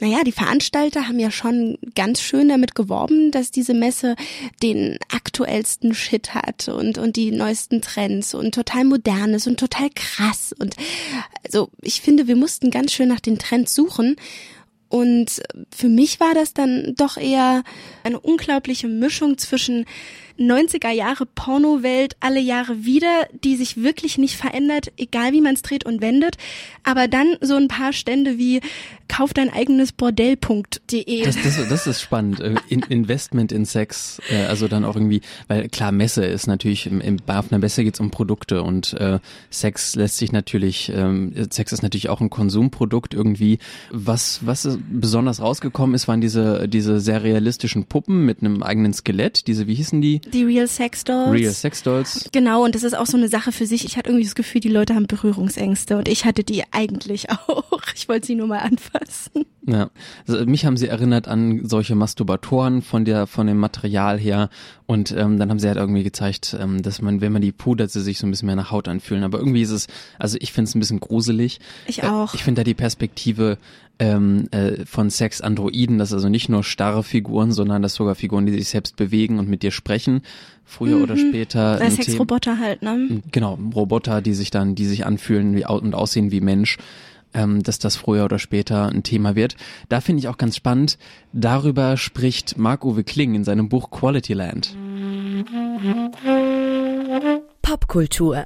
naja, 0.00 0.24
die 0.24 0.32
Veranstalter 0.32 1.06
haben 1.08 1.18
ja 1.18 1.30
schon 1.30 1.76
ganz 1.94 2.22
schön 2.22 2.48
damit 2.48 2.74
geworben, 2.74 3.30
dass 3.32 3.50
diese 3.50 3.74
Messe 3.74 4.16
den 4.62 4.96
aktuellsten 5.10 5.94
Shit 5.94 6.34
hat 6.34 6.68
und, 6.68 6.98
und 6.98 7.16
die 7.16 7.30
neuesten 7.30 7.80
Trends 7.82 8.34
und 8.34 8.54
total 8.54 8.84
modern 8.84 9.34
ist 9.34 9.46
und 9.46 9.58
total 9.58 9.90
krass. 9.94 10.54
Und 10.58 10.76
also 11.44 11.70
ich 11.80 12.00
finde, 12.00 12.26
wir 12.26 12.36
mussten 12.36 12.70
ganz 12.70 12.92
schön 12.92 13.08
nach 13.08 13.20
den 13.20 13.38
Trends 13.38 13.74
suchen. 13.74 14.16
Und 14.88 15.42
für 15.74 15.88
mich 15.88 16.20
war 16.20 16.34
das 16.34 16.52
dann 16.52 16.94
doch 16.96 17.16
eher 17.16 17.62
eine 18.04 18.20
unglaubliche 18.20 18.88
Mischung 18.88 19.38
zwischen 19.38 19.86
90er 20.38 20.90
Jahre 20.90 21.26
Pornowelt 21.26 22.16
alle 22.20 22.40
Jahre 22.40 22.84
wieder, 22.84 23.26
die 23.44 23.56
sich 23.56 23.82
wirklich 23.82 24.18
nicht 24.18 24.36
verändert, 24.36 24.92
egal 24.96 25.32
wie 25.32 25.40
man 25.40 25.54
es 25.54 25.62
dreht 25.62 25.84
und 25.84 26.00
wendet, 26.00 26.36
aber 26.84 27.08
dann 27.08 27.36
so 27.40 27.56
ein 27.56 27.68
paar 27.68 27.92
Stände 27.92 28.38
wie 28.38 28.60
kauf 29.12 29.34
dein 29.34 29.52
eigenes 29.52 29.92
Bordell.de. 29.92 31.24
Das, 31.24 31.36
das, 31.42 31.68
das 31.68 31.86
ist 31.86 32.00
spannend. 32.00 32.40
Äh, 32.40 32.54
In, 32.68 32.80
Investment 32.82 33.52
in 33.52 33.66
Sex, 33.66 34.20
äh, 34.30 34.44
also 34.44 34.68
dann 34.68 34.86
auch 34.86 34.96
irgendwie, 34.96 35.20
weil 35.48 35.68
klar, 35.68 35.92
Messe 35.92 36.24
ist 36.24 36.46
natürlich, 36.46 36.86
im, 36.86 37.18
auf 37.26 37.52
einer 37.52 37.58
Messe 37.58 37.84
geht's 37.84 38.00
um 38.00 38.10
Produkte 38.10 38.62
und 38.62 38.94
äh, 38.94 39.18
Sex 39.50 39.96
lässt 39.96 40.16
sich 40.16 40.32
natürlich, 40.32 40.90
ähm, 40.94 41.34
Sex 41.50 41.72
ist 41.72 41.82
natürlich 41.82 42.08
auch 42.08 42.22
ein 42.22 42.30
Konsumprodukt 42.30 43.12
irgendwie. 43.12 43.58
Was, 43.90 44.40
was 44.46 44.78
besonders 44.90 45.40
rausgekommen 45.40 45.94
ist, 45.94 46.08
waren 46.08 46.22
diese, 46.22 46.66
diese 46.66 46.98
sehr 46.98 47.22
realistischen 47.22 47.84
Puppen 47.84 48.24
mit 48.24 48.40
einem 48.40 48.62
eigenen 48.62 48.94
Skelett, 48.94 49.46
diese, 49.46 49.66
wie 49.66 49.74
hießen 49.74 50.00
die? 50.00 50.21
Die 50.26 50.44
Real 50.44 50.66
Sex 50.66 51.04
Dolls. 51.04 51.32
Real 51.32 51.52
Sex 51.52 51.82
Dolls. 51.82 52.28
Genau, 52.32 52.64
und 52.64 52.74
das 52.74 52.82
ist 52.82 52.94
auch 52.94 53.06
so 53.06 53.16
eine 53.16 53.28
Sache 53.28 53.52
für 53.52 53.66
sich. 53.66 53.84
Ich 53.84 53.96
hatte 53.96 54.10
irgendwie 54.10 54.24
das 54.24 54.34
Gefühl, 54.34 54.60
die 54.60 54.68
Leute 54.68 54.94
haben 54.94 55.06
Berührungsängste 55.06 55.96
und 55.96 56.08
ich 56.08 56.24
hatte 56.24 56.44
die 56.44 56.62
eigentlich 56.70 57.30
auch. 57.48 57.64
Ich 57.94 58.08
wollte 58.08 58.26
sie 58.26 58.34
nur 58.34 58.46
mal 58.46 58.58
anfassen. 58.58 59.46
Ja, 59.64 59.90
also 60.26 60.44
mich 60.44 60.66
haben 60.66 60.76
sie 60.76 60.88
erinnert 60.88 61.28
an 61.28 61.60
solche 61.64 61.94
Masturbatoren 61.94 62.82
von 62.82 63.04
der 63.04 63.28
von 63.28 63.46
dem 63.46 63.58
Material 63.58 64.18
her 64.18 64.50
und 64.86 65.12
ähm, 65.16 65.38
dann 65.38 65.50
haben 65.50 65.60
sie 65.60 65.68
halt 65.68 65.76
irgendwie 65.78 66.02
gezeigt, 66.02 66.56
ähm, 66.60 66.82
dass 66.82 67.00
man, 67.00 67.20
wenn 67.20 67.32
man 67.32 67.42
die 67.42 67.52
pudert, 67.52 67.90
sie 67.92 68.00
sich 68.00 68.18
so 68.18 68.26
ein 68.26 68.30
bisschen 68.32 68.46
mehr 68.46 68.56
nach 68.56 68.72
Haut 68.72 68.88
anfühlen. 68.88 69.22
Aber 69.22 69.38
irgendwie 69.38 69.62
ist 69.62 69.70
es, 69.70 69.86
also 70.18 70.36
ich 70.40 70.52
finde 70.52 70.68
es 70.68 70.74
ein 70.74 70.80
bisschen 70.80 70.98
gruselig. 70.98 71.60
Ich 71.86 72.02
Äh, 72.02 72.06
auch. 72.08 72.34
ich 72.34 72.42
finde 72.42 72.60
da 72.60 72.64
die 72.64 72.74
Perspektive 72.74 73.56
ähm, 74.00 74.48
äh, 74.50 74.84
von 74.84 75.10
Sex-Androiden, 75.10 75.98
dass 75.98 76.12
also 76.12 76.28
nicht 76.28 76.48
nur 76.48 76.64
starre 76.64 77.04
Figuren, 77.04 77.52
sondern 77.52 77.82
dass 77.82 77.94
sogar 77.94 78.16
Figuren, 78.16 78.46
die 78.46 78.52
sich 78.52 78.68
selbst 78.68 78.96
bewegen 78.96 79.38
und 79.38 79.48
mit 79.48 79.62
dir 79.62 79.70
sprechen, 79.70 80.22
früher 80.64 81.00
oder 81.00 81.14
Mhm. 81.14 81.28
später. 81.28 81.80
Äh, 81.80 81.84
ein 81.84 81.90
Sexroboter 81.92 82.58
halt, 82.58 82.82
ne? 82.82 83.22
Genau, 83.30 83.58
Roboter, 83.74 84.22
die 84.22 84.34
sich 84.34 84.50
dann, 84.50 84.74
die 84.74 84.86
sich 84.86 85.06
anfühlen 85.06 85.54
wie, 85.54 85.64
und 85.66 85.94
aussehen 85.94 86.32
wie 86.32 86.40
Mensch, 86.40 86.78
ähm, 87.34 87.62
dass 87.62 87.78
das 87.78 87.96
früher 87.96 88.24
oder 88.24 88.38
später 88.38 88.88
ein 88.88 89.02
Thema 89.02 89.34
wird. 89.36 89.56
Da 89.88 90.00
finde 90.00 90.20
ich 90.20 90.28
auch 90.28 90.38
ganz 90.38 90.56
spannend, 90.56 90.98
darüber 91.32 91.96
spricht 91.96 92.58
Marc-Uwe 92.58 93.04
Kling 93.04 93.34
in 93.34 93.44
seinem 93.44 93.68
Buch 93.68 93.90
Quality 93.90 94.34
Land. 94.34 94.76
Popkultur. 97.62 98.44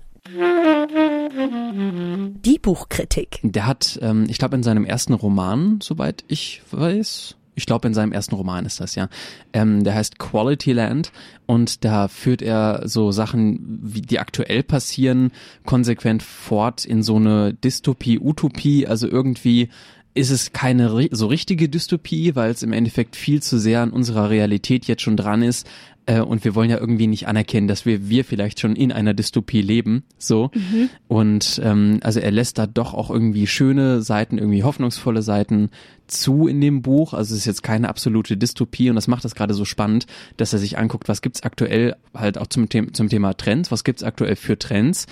Die 2.44 2.59
Buchkritik. 2.59 3.40
Der 3.42 3.66
hat, 3.66 3.99
ähm, 4.03 4.27
ich 4.29 4.38
glaube, 4.38 4.57
in 4.57 4.62
seinem 4.62 4.85
ersten 4.85 5.12
Roman, 5.14 5.81
soweit 5.83 6.25
ich 6.29 6.62
weiß, 6.70 7.37
ich 7.57 7.66
glaube, 7.66 7.88
in 7.88 7.95
seinem 7.95 8.12
ersten 8.12 8.35
Roman 8.35 8.66
ist 8.66 8.81
das 8.81 8.95
ja. 8.95 9.09
Ähm, 9.53 9.83
der 9.83 9.95
heißt 9.95 10.19
Quality 10.19 10.73
Land 10.73 11.11
und 11.47 11.85
da 11.85 12.07
führt 12.07 12.42
er 12.42 12.83
so 12.85 13.11
Sachen, 13.11 13.81
wie 13.83 14.03
die 14.03 14.21
aktuell 14.21 14.62
passieren, 14.62 15.33
konsequent 15.64 16.23
fort 16.23 16.85
in 16.85 17.03
so 17.03 17.16
eine 17.16 17.55
Dystopie, 17.55 18.21
Utopie. 18.21 18.87
Also 18.87 19.09
irgendwie 19.09 19.71
ist 20.14 20.31
es 20.31 20.53
keine 20.53 21.09
so 21.11 21.27
richtige 21.27 21.69
Dystopie, 21.69 22.37
weil 22.37 22.51
es 22.51 22.62
im 22.62 22.73
Endeffekt 22.73 23.16
viel 23.16 23.42
zu 23.42 23.59
sehr 23.59 23.81
an 23.81 23.90
unserer 23.90 24.31
Realität 24.31 24.87
jetzt 24.87 25.03
schon 25.03 25.16
dran 25.16 25.42
ist. 25.42 25.66
Äh, 26.07 26.21
und 26.21 26.45
wir 26.45 26.55
wollen 26.55 26.71
ja 26.71 26.79
irgendwie 26.79 27.09
nicht 27.09 27.29
anerkennen, 27.29 27.69
dass 27.69 27.85
wir, 27.85 28.09
wir 28.09 28.25
vielleicht 28.25 28.61
schon 28.61 28.77
in 28.77 28.92
einer 28.92 29.12
Dystopie 29.12 29.61
leben. 29.61 30.05
So. 30.19 30.51
Mhm. 30.55 30.88
Und 31.09 31.61
ähm, 31.62 31.99
also 32.03 32.21
er 32.21 32.31
lässt 32.31 32.59
da 32.59 32.66
doch 32.66 32.95
auch 32.95 33.11
irgendwie 33.11 33.47
schöne 33.47 34.01
Seiten, 34.03 34.38
irgendwie 34.38 34.62
hoffnungsvolle 34.62 35.23
Seiten 35.23 35.71
zu 36.07 36.47
in 36.47 36.61
dem 36.61 36.83
Buch. 36.83 37.12
Also 37.12 37.35
es 37.35 37.40
ist 37.40 37.47
jetzt 37.47 37.62
keine 37.62 37.88
absolute 37.88 38.37
Dystopie 38.37 38.88
und 38.88 38.97
das 38.97 39.09
macht 39.09 39.25
das 39.25 39.35
gerade 39.35 39.55
so 39.55 39.64
spannend, 39.64 40.07
dass 40.37 40.53
er 40.53 40.61
sich 40.61 40.79
anguckt, 40.79 41.09
was 41.09 41.23
gibt's 41.23 41.42
aktuell 41.42 41.97
halt 42.14 42.38
auch 42.38 42.47
zum, 42.47 42.69
The 42.73 42.92
zum 42.92 43.09
Thema 43.09 43.35
Trends, 43.35 43.73
was 43.73 43.85
gibt's 43.85 44.05
aktuell 44.05 44.37
für 44.37 44.59
Trends 44.59 45.07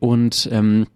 und 0.00 0.48
ähm, 0.50 0.86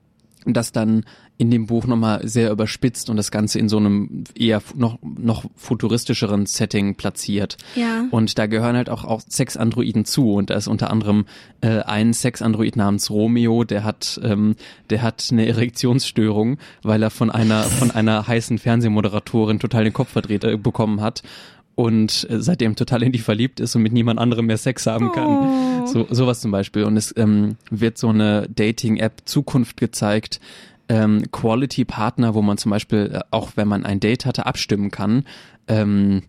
das 0.46 0.72
dann 0.72 1.04
in 1.38 1.50
dem 1.50 1.66
Buch 1.66 1.86
nochmal 1.86 2.26
sehr 2.28 2.50
überspitzt 2.50 3.10
und 3.10 3.16
das 3.16 3.30
Ganze 3.30 3.58
in 3.58 3.68
so 3.68 3.76
einem 3.76 4.24
eher 4.34 4.62
noch, 4.76 4.98
noch 5.02 5.44
futuristischeren 5.56 6.46
Setting 6.46 6.94
platziert. 6.94 7.56
Ja. 7.74 8.04
Und 8.10 8.38
da 8.38 8.46
gehören 8.46 8.76
halt 8.76 8.88
auch, 8.88 9.04
auch 9.04 9.22
Sexandroiden 9.28 10.04
zu. 10.04 10.34
Und 10.34 10.50
da 10.50 10.54
ist 10.54 10.68
unter 10.68 10.90
anderem 10.90 11.24
äh, 11.60 11.80
ein 11.80 12.12
Sexandroid 12.12 12.76
namens 12.76 13.10
Romeo, 13.10 13.64
der 13.64 13.82
hat, 13.82 14.20
ähm, 14.22 14.54
der 14.90 15.02
hat 15.02 15.28
eine 15.32 15.46
Erektionsstörung, 15.46 16.58
weil 16.82 17.02
er 17.02 17.10
von 17.10 17.30
einer, 17.30 17.62
von 17.64 17.90
einer 17.90 18.26
heißen 18.26 18.58
Fernsehmoderatorin 18.58 19.58
total 19.58 19.84
den 19.84 19.92
Kopf 19.92 20.10
verdreht 20.10 20.44
äh, 20.44 20.56
bekommen 20.56 21.00
hat. 21.00 21.22
Und 21.74 22.26
äh, 22.28 22.40
seitdem 22.40 22.76
total 22.76 23.02
in 23.02 23.12
die 23.12 23.18
verliebt 23.18 23.60
ist 23.60 23.74
und 23.74 23.82
mit 23.82 23.92
niemand 23.92 24.18
anderem 24.20 24.46
mehr 24.46 24.58
Sex 24.58 24.86
haben 24.86 25.12
kann. 25.12 25.82
Oh. 25.82 25.86
So, 25.86 26.06
sowas 26.10 26.40
zum 26.40 26.50
Beispiel. 26.50 26.84
Und 26.84 26.96
es 26.96 27.14
ähm, 27.16 27.56
wird 27.70 27.96
so 27.98 28.08
eine 28.08 28.48
Dating-App 28.54 29.22
Zukunft 29.24 29.78
gezeigt, 29.78 30.40
ähm, 30.88 31.22
Quality 31.32 31.84
Partner, 31.84 32.34
wo 32.34 32.42
man 32.42 32.58
zum 32.58 32.70
Beispiel, 32.70 33.10
äh, 33.14 33.20
auch 33.30 33.52
wenn 33.56 33.68
man 33.68 33.86
ein 33.86 34.00
Date 34.00 34.26
hatte, 34.26 34.44
abstimmen 34.46 34.90
kann. 34.90 35.24
Ähm, 35.66 36.22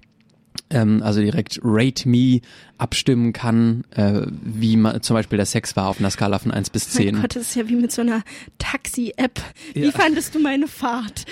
ähm, 0.69 1.01
also 1.03 1.21
direkt 1.21 1.59
Rate 1.63 2.07
Me 2.07 2.41
abstimmen 2.77 3.33
kann, 3.33 3.83
äh, 3.91 4.21
wie 4.43 4.75
man, 4.77 5.01
zum 5.01 5.13
Beispiel 5.15 5.37
der 5.37 5.45
Sex 5.45 5.75
war 5.75 5.87
auf 5.87 5.99
einer 5.99 6.09
Skala 6.09 6.39
von 6.39 6.51
1 6.51 6.69
bis 6.69 6.89
10. 6.89 7.05
Mein 7.15 7.21
Gott, 7.21 7.35
das 7.35 7.43
ist 7.43 7.55
ja 7.55 7.67
wie 7.69 7.75
mit 7.75 7.91
so 7.91 8.01
einer 8.01 8.23
Taxi-App. 8.57 9.39
Wie 9.73 9.81
Ja. 9.85 9.91
fandest 9.91 10.35
du 10.35 10.39
meine 10.39 10.67
Fahrt? 10.67 11.25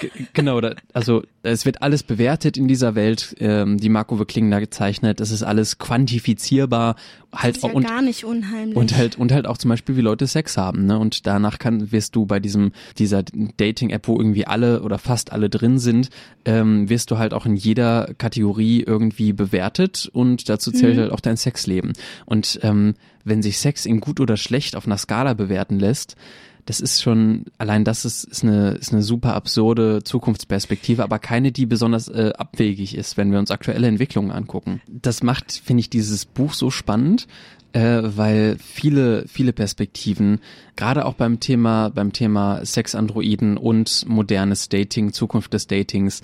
G- 0.00 0.10
genau, 0.34 0.60
da, 0.60 0.74
also 0.92 1.22
es 1.42 1.64
wird 1.64 1.82
alles 1.82 2.02
bewertet 2.02 2.56
in 2.56 2.68
dieser 2.68 2.94
Welt, 2.94 3.34
ähm, 3.40 3.78
die 3.78 3.88
Marco 3.88 4.16
Kling 4.24 4.50
da 4.50 4.60
gezeichnet. 4.60 5.20
Es 5.20 5.30
ist 5.30 5.42
alles 5.42 5.78
quantifizierbar, 5.78 6.96
halt 7.34 7.56
ist 7.56 7.62
ja 7.64 7.70
auch 7.70 7.74
und 7.74 7.86
gar 7.86 8.02
nicht 8.02 8.24
unheimlich. 8.24 8.76
und 8.76 8.96
halt 8.96 9.18
und 9.18 9.32
halt 9.32 9.46
auch 9.46 9.58
zum 9.58 9.70
Beispiel 9.70 9.96
wie 9.96 10.00
Leute 10.02 10.26
Sex 10.26 10.56
haben, 10.56 10.86
ne? 10.86 10.98
Und 10.98 11.26
danach 11.26 11.58
kann 11.58 11.90
wirst 11.90 12.14
du 12.14 12.26
bei 12.26 12.38
diesem 12.40 12.72
dieser 12.98 13.22
Dating-App, 13.56 14.06
wo 14.06 14.18
irgendwie 14.18 14.46
alle 14.46 14.82
oder 14.82 14.98
fast 14.98 15.32
alle 15.32 15.48
drin 15.50 15.78
sind, 15.78 16.10
ähm, 16.44 16.88
wirst 16.88 17.10
du 17.10 17.18
halt 17.18 17.32
auch 17.34 17.46
in 17.46 17.56
jeder 17.56 18.10
Kategorie 18.18 18.82
irgendwie 18.86 19.32
bewertet 19.32 20.10
und 20.42 20.50
dazu 20.50 20.70
zählt 20.72 20.96
Mhm. 20.96 21.00
halt 21.00 21.12
auch 21.12 21.20
dein 21.20 21.36
Sexleben. 21.36 21.92
Und 22.26 22.60
ähm, 22.62 22.94
wenn 23.24 23.42
sich 23.42 23.58
Sex 23.58 23.86
in 23.86 24.00
gut 24.00 24.20
oder 24.20 24.36
schlecht 24.36 24.76
auf 24.76 24.86
einer 24.86 24.98
Skala 24.98 25.34
bewerten 25.34 25.78
lässt, 25.78 26.16
das 26.64 26.80
ist 26.80 27.02
schon, 27.02 27.46
allein 27.58 27.84
das 27.84 28.04
ist, 28.04 28.22
ist, 28.24 28.44
eine, 28.44 28.72
ist 28.72 28.92
eine 28.92 29.02
super 29.02 29.34
absurde 29.34 30.04
Zukunftsperspektive, 30.04 31.02
aber 31.02 31.18
keine, 31.18 31.50
die 31.50 31.66
besonders 31.66 32.06
äh, 32.08 32.32
abwegig 32.38 32.96
ist, 32.96 33.16
wenn 33.16 33.32
wir 33.32 33.40
uns 33.40 33.50
aktuelle 33.50 33.88
Entwicklungen 33.88 34.30
angucken. 34.30 34.80
Das 34.88 35.24
macht, 35.24 35.50
finde 35.52 35.80
ich, 35.80 35.90
dieses 35.90 36.24
Buch 36.24 36.52
so 36.54 36.70
spannend, 36.70 37.26
äh, 37.72 38.00
weil 38.02 38.56
viele, 38.58 39.26
viele 39.28 39.52
Perspektiven, 39.52 40.40
gerade 40.76 41.04
auch 41.06 41.14
beim 41.14 41.40
Thema, 41.40 41.88
beim 41.90 42.12
Thema 42.12 42.64
Sexandroiden 42.64 43.56
und 43.56 44.04
modernes 44.08 44.68
Dating, 44.68 45.12
Zukunft 45.12 45.52
des 45.54 45.66
Datings, 45.66 46.22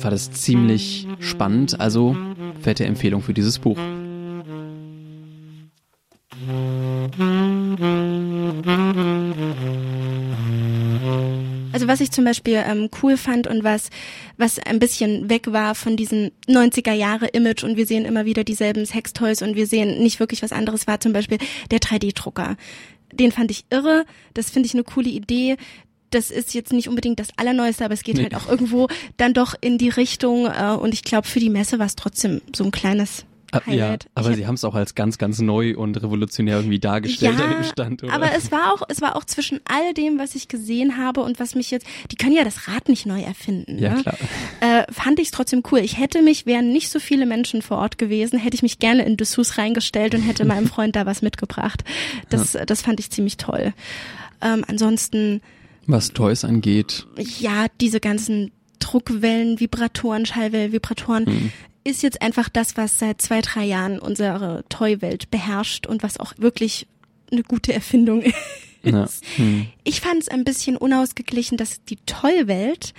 war 0.00 0.10
das 0.10 0.30
ziemlich 0.32 1.06
spannend. 1.20 1.80
Also 1.80 2.16
fette 2.60 2.84
Empfehlung 2.84 3.22
für 3.22 3.34
dieses 3.34 3.58
Buch. 3.58 3.78
Also 11.72 11.88
was 11.88 12.00
ich 12.00 12.10
zum 12.10 12.24
Beispiel 12.24 12.62
ähm, 12.66 12.88
cool 13.02 13.16
fand 13.16 13.46
und 13.46 13.64
was, 13.64 13.88
was 14.36 14.58
ein 14.58 14.78
bisschen 14.78 15.28
weg 15.30 15.52
war 15.52 15.74
von 15.74 15.96
diesem 15.96 16.30
90er 16.48 16.92
Jahre 16.92 17.26
Image 17.28 17.64
und 17.64 17.76
wir 17.76 17.86
sehen 17.86 18.04
immer 18.04 18.24
wieder 18.24 18.44
dieselben 18.44 18.84
Sextoys 18.86 19.42
und 19.42 19.56
wir 19.56 19.66
sehen 19.66 20.02
nicht 20.02 20.20
wirklich 20.20 20.42
was 20.42 20.52
anderes, 20.52 20.86
war 20.86 21.00
zum 21.00 21.12
Beispiel 21.12 21.38
der 21.70 21.80
3D-Drucker. 21.80 22.56
Den 23.12 23.32
fand 23.32 23.50
ich 23.50 23.64
irre, 23.70 24.04
das 24.34 24.50
finde 24.50 24.66
ich 24.66 24.74
eine 24.74 24.84
coole 24.84 25.08
Idee. 25.10 25.56
Das 26.10 26.30
ist 26.30 26.52
jetzt 26.54 26.72
nicht 26.74 26.88
unbedingt 26.88 27.18
das 27.20 27.28
Allerneueste, 27.36 27.84
aber 27.84 27.94
es 27.94 28.02
geht 28.02 28.16
Nee. 28.16 28.24
halt 28.24 28.34
auch 28.34 28.48
irgendwo 28.48 28.88
dann 29.16 29.32
doch 29.32 29.54
in 29.60 29.78
die 29.78 29.88
Richtung 29.88 30.46
äh, 30.46 30.76
und 30.78 30.92
ich 30.92 31.02
glaube 31.04 31.26
für 31.26 31.40
die 31.40 31.48
Messe 31.50 31.78
war 31.78 31.86
es 31.86 31.96
trotzdem 31.96 32.42
so 32.54 32.64
ein 32.64 32.70
kleines 32.70 33.24
Ah, 33.54 33.60
Ja, 33.66 33.84
Highlight. 33.84 34.06
aber 34.14 34.34
sie 34.34 34.46
haben 34.46 34.54
es 34.54 34.64
auch 34.64 34.74
als 34.74 34.94
ganz, 34.94 35.18
ganz 35.18 35.38
neu 35.40 35.76
und 35.76 36.02
revolutionär 36.02 36.56
irgendwie 36.56 36.78
dargestellt 36.80 37.38
an 37.38 37.50
dem 37.50 37.64
Stand, 37.64 38.02
oder? 38.02 38.12
Aber 38.14 38.32
es 38.34 38.50
war 38.50 38.72
auch, 38.72 38.82
es 38.88 39.02
war 39.02 39.14
auch 39.14 39.24
zwischen 39.24 39.60
all 39.64 39.92
dem, 39.92 40.18
was 40.18 40.34
ich 40.34 40.48
gesehen 40.48 40.96
habe 40.96 41.20
und 41.20 41.38
was 41.38 41.54
mich 41.54 41.70
jetzt, 41.70 41.86
die 42.10 42.16
können 42.16 42.32
ja 42.34 42.44
das 42.44 42.66
Rad 42.66 42.88
nicht 42.88 43.04
neu 43.04 43.20
erfinden. 43.20 43.78
Ja, 43.78 43.94
ne? 43.94 44.02
klar. 44.02 44.16
Äh, 44.60 44.90
fand 44.90 45.18
ich 45.18 45.26
es 45.26 45.30
trotzdem 45.32 45.62
cool. 45.70 45.80
Ich 45.80 45.98
hätte 45.98 46.22
mich, 46.22 46.46
wären 46.46 46.72
nicht 46.72 46.88
so 46.90 46.98
viele 46.98 47.26
Menschen 47.26 47.60
vor 47.60 47.76
Ort 47.76 47.98
gewesen, 47.98 48.38
hätte 48.38 48.54
ich 48.54 48.62
mich 48.62 48.78
gerne 48.78 49.04
in 49.04 49.18
Dessous 49.18 49.58
reingestellt 49.58 50.14
und 50.14 50.22
hätte 50.22 50.46
meinem 50.46 50.66
Freund 50.72 50.96
da 50.96 51.04
was 51.04 51.20
mitgebracht. 51.20 51.84
Das, 52.30 52.56
das 52.66 52.80
fand 52.80 53.00
ich 53.00 53.10
ziemlich 53.10 53.36
toll. 53.36 53.74
Ähm, 54.40 54.64
ansonsten, 54.66 55.42
Was 55.86 56.12
Toys 56.14 56.44
angeht, 56.44 57.06
ja, 57.38 57.66
diese 57.82 58.00
ganzen 58.00 58.50
Druckwellen, 58.78 59.60
Vibratoren, 59.60 60.26
Schallwellen, 60.26 60.72
Vibratoren, 60.72 61.24
Mhm. 61.24 61.52
Ist 61.84 62.02
jetzt 62.02 62.22
einfach 62.22 62.48
das, 62.48 62.76
was 62.76 62.98
seit 62.98 63.20
zwei, 63.20 63.40
drei 63.40 63.64
Jahren 63.64 63.98
unsere 63.98 64.64
Toy-Welt 64.68 65.30
beherrscht 65.30 65.86
und 65.86 66.02
was 66.02 66.18
auch 66.20 66.32
wirklich 66.38 66.86
eine 67.30 67.42
gute 67.42 67.72
Erfindung 67.72 68.22
ist. 68.82 68.84
ja. 68.84 69.06
Hm. 69.36 69.66
Ich 69.84 70.00
fand 70.00 70.22
es 70.22 70.28
ein 70.28 70.44
bisschen 70.44 70.76
unausgeglichen, 70.76 71.56
dass 71.58 71.84
die 71.84 71.96
Toy-Welt 72.06 72.94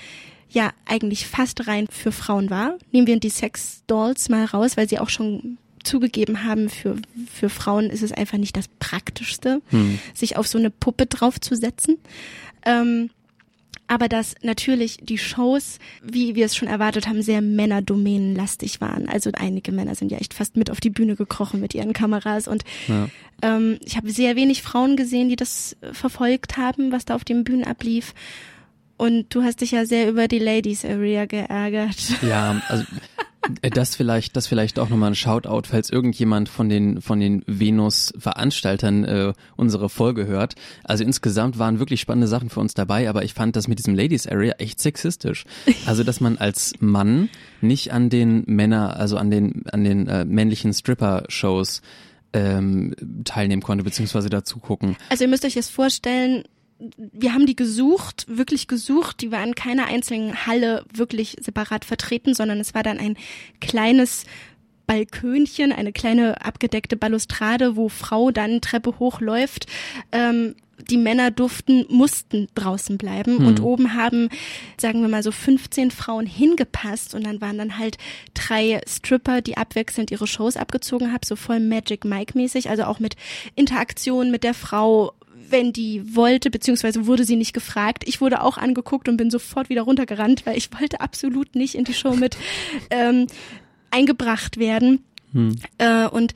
ja 0.49 0.71
eigentlich 0.85 1.25
fast 1.27 1.67
rein 1.67 1.87
für 1.89 2.11
Frauen 2.11 2.49
war. 2.49 2.77
Nehmen 2.91 3.07
wir 3.07 3.19
die 3.19 3.29
Sex-Dolls 3.29 4.29
mal 4.29 4.45
raus, 4.45 4.77
weil 4.77 4.87
sie 4.89 4.99
auch 4.99 5.09
schon 5.09 5.57
zugegeben 5.83 6.43
haben, 6.43 6.69
für, 6.69 6.95
für 7.31 7.49
Frauen 7.49 7.89
ist 7.89 8.03
es 8.03 8.11
einfach 8.13 8.37
nicht 8.37 8.55
das 8.55 8.67
Praktischste, 8.79 9.61
Hm. 9.69 9.99
sich 10.13 10.37
auf 10.37 10.47
so 10.47 10.57
eine 10.57 10.69
Puppe 10.69 11.05
draufzusetzen. 11.07 11.97
Ähm, 12.65 13.09
aber 13.87 14.07
dass 14.07 14.35
natürlich 14.41 14.97
die 15.01 15.17
Shows, 15.17 15.77
wie 16.01 16.35
wir 16.35 16.45
es 16.45 16.55
schon 16.55 16.67
erwartet 16.67 17.07
haben, 17.07 17.21
sehr 17.21 17.41
männerdomänenlastig 17.41 18.81
waren. 18.81 19.07
Also 19.09 19.29
einige 19.33 19.71
Männer 19.71 19.95
sind 19.95 20.11
ja 20.11 20.17
echt 20.17 20.33
fast 20.33 20.55
mit 20.57 20.69
auf 20.71 20.79
die 20.79 20.89
Bühne 20.89 21.15
gekrochen 21.15 21.59
mit 21.59 21.73
ihren 21.75 21.93
Kameras 21.93 22.47
und 22.47 22.63
Ja. 22.87 23.09
ähm, 23.41 23.79
ich 23.85 23.97
habe 23.97 24.09
sehr 24.09 24.35
wenig 24.35 24.61
Frauen 24.63 24.95
gesehen, 24.95 25.29
die 25.29 25.35
das 25.35 25.75
äh, 25.81 25.93
verfolgt 25.93 26.57
haben, 26.57 26.91
was 26.91 27.05
da 27.05 27.15
auf 27.15 27.23
den 27.25 27.43
Bühnen 27.43 27.63
ablief. 27.65 28.13
Und 28.97 29.33
du 29.35 29.43
hast 29.43 29.61
dich 29.61 29.71
ja 29.71 29.85
sehr 29.85 30.07
über 30.09 30.27
die 30.27 30.39
Ladies 30.39 30.85
Area 30.85 31.25
geärgert. 31.25 31.97
Ja, 32.21 32.61
also 32.69 32.85
das 33.61 33.95
vielleicht, 33.95 34.35
das 34.35 34.47
vielleicht 34.47 34.79
auch 34.79 34.89
nochmal 34.89 35.11
ein 35.11 35.15
Shoutout, 35.15 35.67
falls 35.67 35.89
irgendjemand 35.89 36.49
von 36.49 36.69
den 36.69 37.01
von 37.01 37.19
den 37.19 37.43
Venus-Veranstaltern 37.47 39.03
äh, 39.03 39.33
unsere 39.55 39.89
Folge 39.89 40.25
hört. 40.27 40.55
Also 40.83 41.03
insgesamt 41.03 41.59
waren 41.59 41.79
wirklich 41.79 42.01
spannende 42.01 42.27
Sachen 42.27 42.49
für 42.49 42.59
uns 42.59 42.73
dabei, 42.73 43.09
aber 43.09 43.23
ich 43.23 43.33
fand 43.33 43.55
das 43.55 43.67
mit 43.67 43.79
diesem 43.79 43.95
Ladies 43.95 44.27
Area 44.27 44.53
echt 44.57 44.79
sexistisch. 44.81 45.45
Also 45.85 46.03
dass 46.03 46.21
man 46.21 46.37
als 46.37 46.73
Mann 46.79 47.29
nicht 47.61 47.91
an 47.91 48.09
den 48.09 48.43
Männer, 48.47 48.97
also 48.97 49.17
an 49.17 49.29
den 49.29 49.65
an 49.71 49.83
den 49.83 50.07
äh, 50.07 50.25
männlichen 50.25 50.73
Stripper-Shows 50.73 51.81
ähm, 52.33 52.95
teilnehmen 53.25 53.61
konnte, 53.61 53.83
beziehungsweise 53.83 54.29
dazu 54.29 54.59
gucken. 54.59 54.97
Also 55.09 55.23
ihr 55.23 55.29
müsst 55.29 55.45
euch 55.45 55.53
das 55.53 55.69
vorstellen, 55.69 56.43
wir 56.97 57.33
haben 57.33 57.45
die 57.45 57.55
gesucht, 57.55 58.25
wirklich 58.27 58.67
gesucht. 58.67 59.21
Die 59.21 59.31
war 59.31 59.43
in 59.43 59.55
keiner 59.55 59.85
einzelnen 59.85 60.45
Halle 60.45 60.85
wirklich 60.93 61.37
separat 61.39 61.85
vertreten, 61.85 62.33
sondern 62.33 62.59
es 62.59 62.73
war 62.73 62.83
dann 62.83 62.99
ein 62.99 63.17
kleines 63.61 64.25
Balkönchen, 64.85 65.71
eine 65.71 65.93
kleine 65.93 66.43
abgedeckte 66.45 66.97
Balustrade, 66.97 67.75
wo 67.75 67.89
Frau 67.89 68.31
dann 68.31 68.61
Treppe 68.61 68.99
hochläuft. 68.99 69.67
Ähm, 70.11 70.55
die 70.89 70.97
Männer 70.97 71.31
durften, 71.31 71.85
mussten 71.89 72.47
draußen 72.55 72.97
bleiben 72.97 73.37
Hm. 73.39 73.47
und 73.47 73.61
oben 73.61 73.93
haben, 73.93 74.29
sagen 74.77 75.01
wir 75.01 75.07
mal 75.07 75.23
so 75.23 75.31
15 75.31 75.91
Frauen 75.91 76.25
hingepasst 76.25 77.15
und 77.15 77.25
dann 77.25 77.41
waren 77.41 77.57
dann 77.57 77.77
halt 77.77 77.97
drei 78.33 78.81
Stripper, 78.87 79.41
die 79.41 79.55
abwechselnd 79.55 80.11
ihre 80.11 80.27
Shows 80.27 80.57
abgezogen 80.57 81.13
haben, 81.13 81.21
so 81.23 81.35
voll 81.35 81.59
Magic 81.59 82.05
Mike 82.05 82.37
mäßig, 82.37 82.69
also 82.69 82.83
auch 82.83 82.99
mit 82.99 83.15
Interaktion 83.55 84.31
mit 84.31 84.43
der 84.43 84.53
Frau, 84.53 85.13
wenn 85.53 85.71
die 85.71 86.15
wollte, 86.15 86.49
beziehungsweise 86.51 87.07
wurde 87.07 87.23
sie 87.23 87.37
nicht 87.37 87.53
gefragt. 87.53 88.03
Ich 88.05 88.19
wurde 88.19 88.41
auch 88.41 88.57
angeguckt 88.57 89.07
und 89.07 89.15
bin 89.15 89.31
sofort 89.31 89.69
wieder 89.69 89.83
runtergerannt, 89.83 90.45
weil 90.45 90.57
ich 90.57 90.69
wollte 90.77 90.99
absolut 90.99 91.55
nicht 91.55 91.75
in 91.75 91.85
die 91.85 91.93
Show 91.93 92.15
mit 92.15 92.35
ähm, 92.89 93.27
eingebracht 93.91 94.57
werden. 94.57 95.05
Hm. 95.31 95.55
Äh, 95.77 96.07
und 96.07 96.33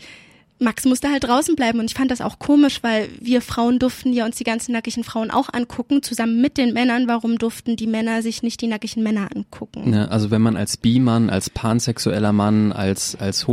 Max 0.59 0.85
musste 0.85 1.11
halt 1.11 1.23
draußen 1.23 1.55
bleiben 1.55 1.79
und 1.79 1.85
ich 1.85 1.93
fand 1.93 2.09
das 2.09 2.21
auch 2.21 2.39
komisch, 2.39 2.81
weil 2.81 3.09
wir 3.19 3.41
Frauen 3.41 3.77
durften 3.77 4.11
ja 4.11 4.25
uns 4.25 4.37
die 4.37 4.43
ganzen 4.43 4.71
nackigen 4.71 5.03
Frauen 5.03 5.29
auch 5.29 5.53
angucken, 5.53 6.01
zusammen 6.01 6.41
mit 6.41 6.57
den 6.57 6.73
Männern. 6.73 7.07
Warum 7.07 7.37
durften 7.37 7.75
die 7.75 7.85
Männer 7.85 8.23
sich 8.23 8.41
nicht 8.41 8.61
die 8.61 8.67
nackigen 8.67 9.03
Männer 9.03 9.29
angucken? 9.35 9.93
Ja, 9.93 10.05
also 10.05 10.31
wenn 10.31 10.41
man 10.41 10.57
als 10.57 10.77
Bi-Mann, 10.77 11.29
als 11.29 11.51
pansexueller 11.51 12.33
Mann, 12.33 12.71
als, 12.71 13.15
als 13.15 13.45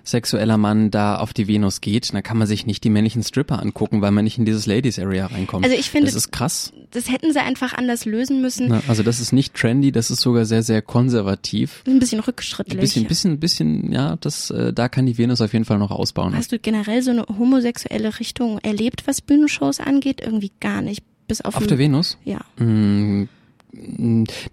homosexueller 0.00 0.56
Mann 0.56 0.90
da 0.90 1.16
auf 1.18 1.32
die 1.32 1.48
Venus 1.48 1.80
geht, 1.80 2.12
dann 2.12 2.22
kann 2.22 2.38
man 2.38 2.46
sich 2.46 2.66
nicht 2.66 2.84
die 2.84 2.90
männlichen 2.90 3.22
Stripper 3.22 3.60
angucken, 3.60 4.00
weil 4.00 4.10
man 4.10 4.24
nicht 4.24 4.38
in 4.38 4.44
dieses 4.44 4.66
Ladies 4.66 4.98
Area 4.98 5.26
reinkommt. 5.26 5.64
Also 5.64 5.76
ich 5.76 5.90
finde- 5.90 6.06
Das 6.06 6.14
ist 6.14 6.32
krass. 6.32 6.72
Das 6.90 7.10
hätten 7.10 7.32
sie 7.32 7.40
einfach 7.40 7.74
anders 7.74 8.04
lösen 8.06 8.40
müssen. 8.40 8.68
Na, 8.68 8.82
also 8.88 9.02
das 9.02 9.20
ist 9.20 9.32
nicht 9.32 9.54
trendy, 9.54 9.92
das 9.92 10.10
ist 10.10 10.20
sogar 10.22 10.44
sehr, 10.46 10.62
sehr 10.62 10.80
konservativ. 10.80 11.82
Ein 11.86 11.98
bisschen 11.98 12.20
rückschrittlich. 12.20 12.76
Ein 12.78 12.80
bisschen, 12.80 13.06
bisschen, 13.06 13.38
bisschen, 13.40 13.92
ja, 13.92 14.16
das, 14.20 14.50
äh, 14.50 14.72
da 14.72 14.88
kann 14.88 15.04
die 15.06 15.18
Venus 15.18 15.40
auf 15.40 15.52
jeden 15.52 15.64
Fall 15.66 15.78
noch 15.78 15.90
ausbauen. 15.90 16.34
Hast 16.34 16.52
du 16.52 16.58
generell 16.58 17.02
so 17.02 17.10
eine 17.10 17.26
homosexuelle 17.38 18.18
Richtung 18.20 18.58
erlebt, 18.60 19.02
was 19.06 19.20
Bühnenshows 19.20 19.80
angeht? 19.80 20.20
Irgendwie 20.22 20.52
gar 20.60 20.80
nicht. 20.80 21.02
Bis 21.26 21.42
auf, 21.42 21.56
Auf 21.56 21.66
der 21.66 21.76
Venus? 21.76 22.16
Ja. 22.24 22.38
Mm, 22.58 22.64
mm, 23.22 23.28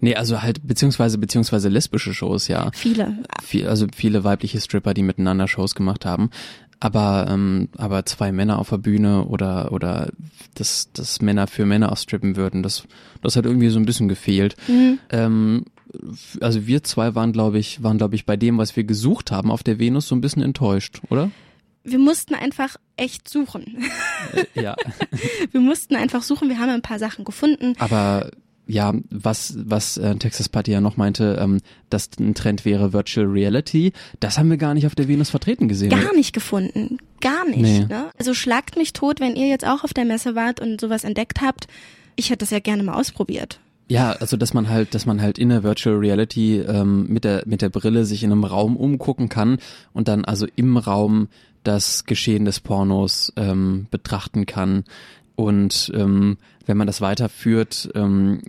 nee, 0.00 0.14
also 0.14 0.42
halt, 0.42 0.66
beziehungsweise, 0.66 1.18
beziehungsweise 1.18 1.68
lesbische 1.68 2.14
Shows, 2.14 2.48
ja. 2.48 2.70
Viele. 2.72 3.18
Viel, 3.42 3.68
also 3.68 3.86
viele 3.94 4.24
weibliche 4.24 4.60
Stripper, 4.60 4.94
die 4.94 5.02
miteinander 5.02 5.48
Shows 5.48 5.74
gemacht 5.74 6.04
haben. 6.04 6.30
Aber, 6.78 7.26
ähm, 7.30 7.68
aber 7.78 8.04
zwei 8.04 8.32
Männer 8.32 8.58
auf 8.58 8.68
der 8.68 8.78
Bühne 8.78 9.24
oder, 9.24 9.72
oder 9.72 10.10
dass, 10.54 10.92
dass 10.92 11.22
Männer 11.22 11.46
für 11.46 11.64
Männer 11.64 11.90
ausstrippen 11.90 12.36
würden, 12.36 12.62
das, 12.62 12.84
das 13.22 13.36
hat 13.36 13.46
irgendwie 13.46 13.70
so 13.70 13.78
ein 13.78 13.86
bisschen 13.86 14.08
gefehlt. 14.08 14.56
Mhm. 14.68 14.98
Ähm, 15.10 15.64
also 16.40 16.66
wir 16.66 16.82
zwei 16.84 17.14
waren, 17.14 17.32
glaube 17.32 17.58
ich, 17.58 17.82
waren, 17.82 17.96
glaube 17.96 18.14
ich, 18.14 18.26
bei 18.26 18.36
dem, 18.36 18.58
was 18.58 18.76
wir 18.76 18.84
gesucht 18.84 19.30
haben 19.30 19.50
auf 19.50 19.62
der 19.62 19.78
Venus, 19.78 20.08
so 20.08 20.14
ein 20.14 20.20
bisschen 20.20 20.42
enttäuscht, 20.42 21.00
oder? 21.08 21.30
Wir 21.82 21.98
mussten 21.98 22.34
einfach 22.34 22.76
echt 22.96 23.28
suchen. 23.28 23.84
Äh, 24.32 24.60
ja. 24.60 24.74
wir 25.52 25.60
mussten 25.60 25.94
einfach 25.94 26.22
suchen. 26.22 26.48
Wir 26.48 26.58
haben 26.58 26.70
ein 26.70 26.82
paar 26.82 26.98
Sachen 26.98 27.24
gefunden. 27.24 27.74
Aber 27.78 28.30
ja, 28.66 28.92
was, 29.10 29.54
was 29.58 29.96
äh, 29.96 30.16
Texas 30.16 30.48
Party 30.48 30.72
ja 30.72 30.80
noch 30.80 30.96
meinte, 30.96 31.38
ähm, 31.40 31.60
dass 31.88 32.10
ein 32.18 32.34
Trend 32.34 32.64
wäre 32.64 32.92
Virtual 32.92 33.26
Reality, 33.26 33.92
das 34.20 34.38
haben 34.38 34.50
wir 34.50 34.56
gar 34.56 34.74
nicht 34.74 34.86
auf 34.86 34.94
der 34.94 35.08
Venus 35.08 35.30
vertreten 35.30 35.68
gesehen. 35.68 35.90
Gar 35.90 36.14
nicht 36.14 36.32
gefunden. 36.32 36.98
Gar 37.20 37.46
nicht. 37.46 37.60
Nee. 37.60 37.86
Ne? 37.88 38.10
Also 38.18 38.34
schlagt 38.34 38.76
mich 38.76 38.92
tot, 38.92 39.20
wenn 39.20 39.36
ihr 39.36 39.46
jetzt 39.46 39.66
auch 39.66 39.84
auf 39.84 39.94
der 39.94 40.04
Messe 40.04 40.34
wart 40.34 40.60
und 40.60 40.80
sowas 40.80 41.04
entdeckt 41.04 41.40
habt. 41.40 41.68
Ich 42.16 42.30
hätte 42.30 42.38
das 42.38 42.50
ja 42.50 42.58
gerne 42.58 42.82
mal 42.82 42.94
ausprobiert. 42.94 43.60
Ja, 43.88 44.12
also 44.12 44.36
dass 44.36 44.52
man 44.52 44.68
halt, 44.68 44.94
dass 44.94 45.06
man 45.06 45.22
halt 45.22 45.38
in 45.38 45.48
der 45.48 45.62
Virtual 45.62 45.96
Reality 45.96 46.58
ähm, 46.58 47.06
mit 47.06 47.22
der 47.22 47.44
mit 47.46 47.62
der 47.62 47.68
Brille 47.68 48.04
sich 48.04 48.24
in 48.24 48.32
einem 48.32 48.42
Raum 48.42 48.76
umgucken 48.76 49.28
kann 49.28 49.58
und 49.92 50.08
dann 50.08 50.24
also 50.24 50.46
im 50.56 50.76
Raum 50.76 51.28
das 51.62 52.04
Geschehen 52.04 52.44
des 52.44 52.58
Pornos 52.60 53.32
ähm, 53.36 53.86
betrachten 53.90 54.46
kann. 54.46 54.84
Und 55.36 55.92
ähm, 55.94 56.38
wenn 56.66 56.76
man 56.76 56.86
das 56.86 57.00
weiterführt, 57.00 57.88
ähm, 57.94 58.42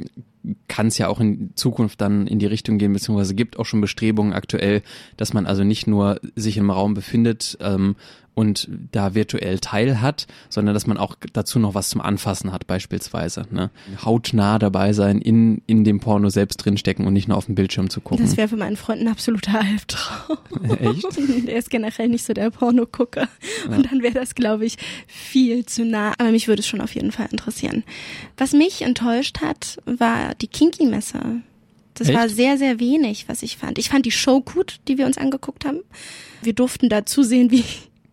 kann 0.68 0.88
es 0.88 0.98
ja 0.98 1.08
auch 1.08 1.20
in 1.20 1.52
Zukunft 1.56 2.02
dann 2.02 2.28
in 2.28 2.40
die 2.40 2.46
Richtung 2.46 2.78
gehen, 2.78 2.94
beziehungsweise 2.94 3.36
gibt 3.36 3.60
auch 3.60 3.66
schon 3.66 3.82
Bestrebungen 3.82 4.34
aktuell, 4.34 4.82
dass 5.18 5.34
man 5.34 5.46
also 5.46 5.64
nicht 5.64 5.88
nur 5.88 6.20
sich 6.36 6.58
im 6.58 6.70
Raum 6.70 6.94
befindet 6.94 7.58
ähm, 7.62 7.96
und 8.38 8.70
da 8.92 9.16
virtuell 9.16 9.58
teil 9.58 10.00
hat, 10.00 10.28
sondern 10.48 10.76
dass 10.76 10.86
man 10.86 10.98
auch 10.98 11.16
dazu 11.34 11.58
noch 11.58 11.74
was 11.74 11.90
zum 11.90 12.02
Anfassen 12.02 12.52
hat 12.52 12.68
beispielsweise. 12.68 13.48
Ne? 13.50 13.72
Hautnah 14.06 14.60
dabei 14.60 14.94
sein, 14.94 15.20
in, 15.20 15.64
in 15.66 15.84
dem 15.84 16.00
Porno 16.00 16.30
selbst 16.30 16.58
drinstecken 16.58 17.08
und 17.08 17.14
nicht 17.14 17.28
nur 17.28 17.36
auf 17.36 17.48
dem 17.48 17.56
Bildschirm 17.56 17.90
zu 17.90 18.00
gucken. 18.00 18.24
Das 18.24 18.38
wäre 18.38 18.48
für 18.48 18.56
meinen 18.56 18.78
Freund 18.78 19.02
ein 19.02 19.08
absoluter 19.08 19.60
Albtraum. 19.60 20.38
Echt? 20.80 21.08
Der 21.48 21.56
ist 21.56 21.72
generell 21.72 22.10
nicht 22.10 22.26
so 22.26 22.34
der 22.34 22.52
Pornogucker. 22.52 23.28
Und 23.70 23.92
dann 23.92 24.04
wäre 24.04 24.14
das, 24.14 24.36
glaube 24.36 24.66
ich, 24.66 24.78
viel 25.08 25.66
zu 25.66 25.84
nah. 25.84 26.14
Aber 26.20 26.30
mich 26.30 26.48
würde 26.48 26.60
es 26.60 26.68
schon 26.68 26.82
auf 26.82 26.94
jeden 26.94 27.12
Fall 27.12 27.30
interessieren. 27.32 27.84
Was 28.38 28.54
mich 28.54 28.84
enttäuscht 28.84 29.42
hat, 29.42 29.80
war 29.86 30.36
die 30.36 30.48
Kinky-Messe. 30.48 31.42
Das 31.96 32.10
Echt? 32.10 32.18
war 32.18 32.30
sehr, 32.30 32.60
sehr 32.60 32.80
wenig, 32.80 33.28
was 33.28 33.42
ich 33.42 33.58
fand. 33.58 33.80
Ich 33.80 33.90
fand 33.90 34.06
die 34.06 34.12
Show 34.12 34.42
gut, 34.42 34.80
die 34.88 35.00
wir 35.00 35.08
uns 35.08 35.18
angeguckt 35.18 35.66
haben. 35.66 35.80
Wir 36.44 36.54
durften 36.54 36.90
da 36.90 37.08
zusehen, 37.08 37.50
wie, 37.50 37.64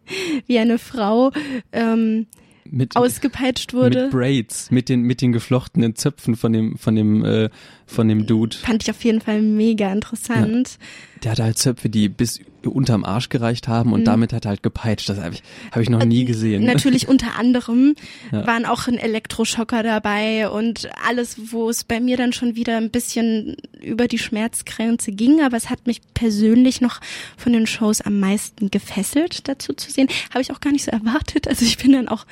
wie 0.47 0.59
eine 0.59 0.79
Frau 0.79 1.33
ähm, 1.73 2.27
mit, 2.65 2.97
ausgepeitscht 2.97 3.75
wurde. 3.75 4.05
Mit 4.05 4.11
Braids, 4.13 4.71
mit 4.71 4.89
den, 4.89 5.03
mit 5.03 5.21
den 5.21 5.33
geflochtenen 5.33 5.97
Zöpfen 5.97 6.37
von 6.37 6.53
dem, 6.53 6.79
von 6.79 6.95
dem, 6.95 7.25
äh, 7.25 7.51
von 7.87 8.09
dem 8.09 8.27
Dude. 8.27 8.57
Fand 8.57 8.83
ich 8.83 8.91
auf 8.91 9.05
jeden 9.05 9.21
Fall 9.21 9.43
mega 9.43 9.93
interessant. 9.93 10.79
Der 11.23 11.33
hatte 11.33 11.45
halt 11.45 11.59
Zöpfe, 11.59 11.89
die 11.89 12.09
bis 12.09 12.41
unterm 12.65 13.05
Arsch 13.05 13.29
gereicht 13.29 13.69
haben 13.69 13.93
und 13.93 14.01
Mhm. 14.01 14.05
damit 14.05 14.33
hat 14.33 14.47
er 14.47 14.51
halt 14.51 14.63
gepeitscht. 14.63 15.09
Das 15.09 15.19
habe 15.21 15.35
ich, 15.35 15.43
hab 15.71 15.83
ich 15.83 15.91
noch 15.91 16.05
nie 16.05 16.25
gesehen. 16.25 16.65
Natürlich 16.65 17.09
unter 17.09 17.39
anderem 17.39 17.95
Ja. 18.33 18.47
waren 18.47 18.65
auch 18.65 18.87
ein 18.89 18.97
Elektroschocker 18.97 19.83
dabei 19.83 20.49
und 20.49 20.89
alles, 21.07 21.53
wo 21.53 21.69
es 21.69 21.85
bei 21.85 22.01
mir 22.01 22.17
dann 22.17 22.33
schon 22.33 22.57
wieder 22.57 22.79
ein 22.79 22.91
bisschen 22.91 23.57
über 23.83 24.09
die 24.09 24.19
Schmerzgrenze 24.19 25.13
ging, 25.13 25.43
aber 25.43 25.57
es 25.59 25.69
hat 25.69 25.87
mich 25.87 26.01
persönlich 26.15 26.81
noch 26.81 27.01
von 27.37 27.53
den 27.53 27.67
Shows 27.67 28.01
am 28.01 28.19
meisten 28.19 28.71
gefesselt, 28.71 29.47
dazu 29.49 29.75
zu 29.75 29.91
sehen. 29.91 30.09
Habe 30.31 30.41
ich 30.41 30.53
auch 30.53 30.61
gar 30.61 30.73
nicht 30.73 30.85
so 30.85 30.91
erwartet. 30.91 31.49
Also 31.49 31.65
ich 31.67 31.77
bin 31.79 31.93
dann 31.93 32.09
auch 32.09 32.25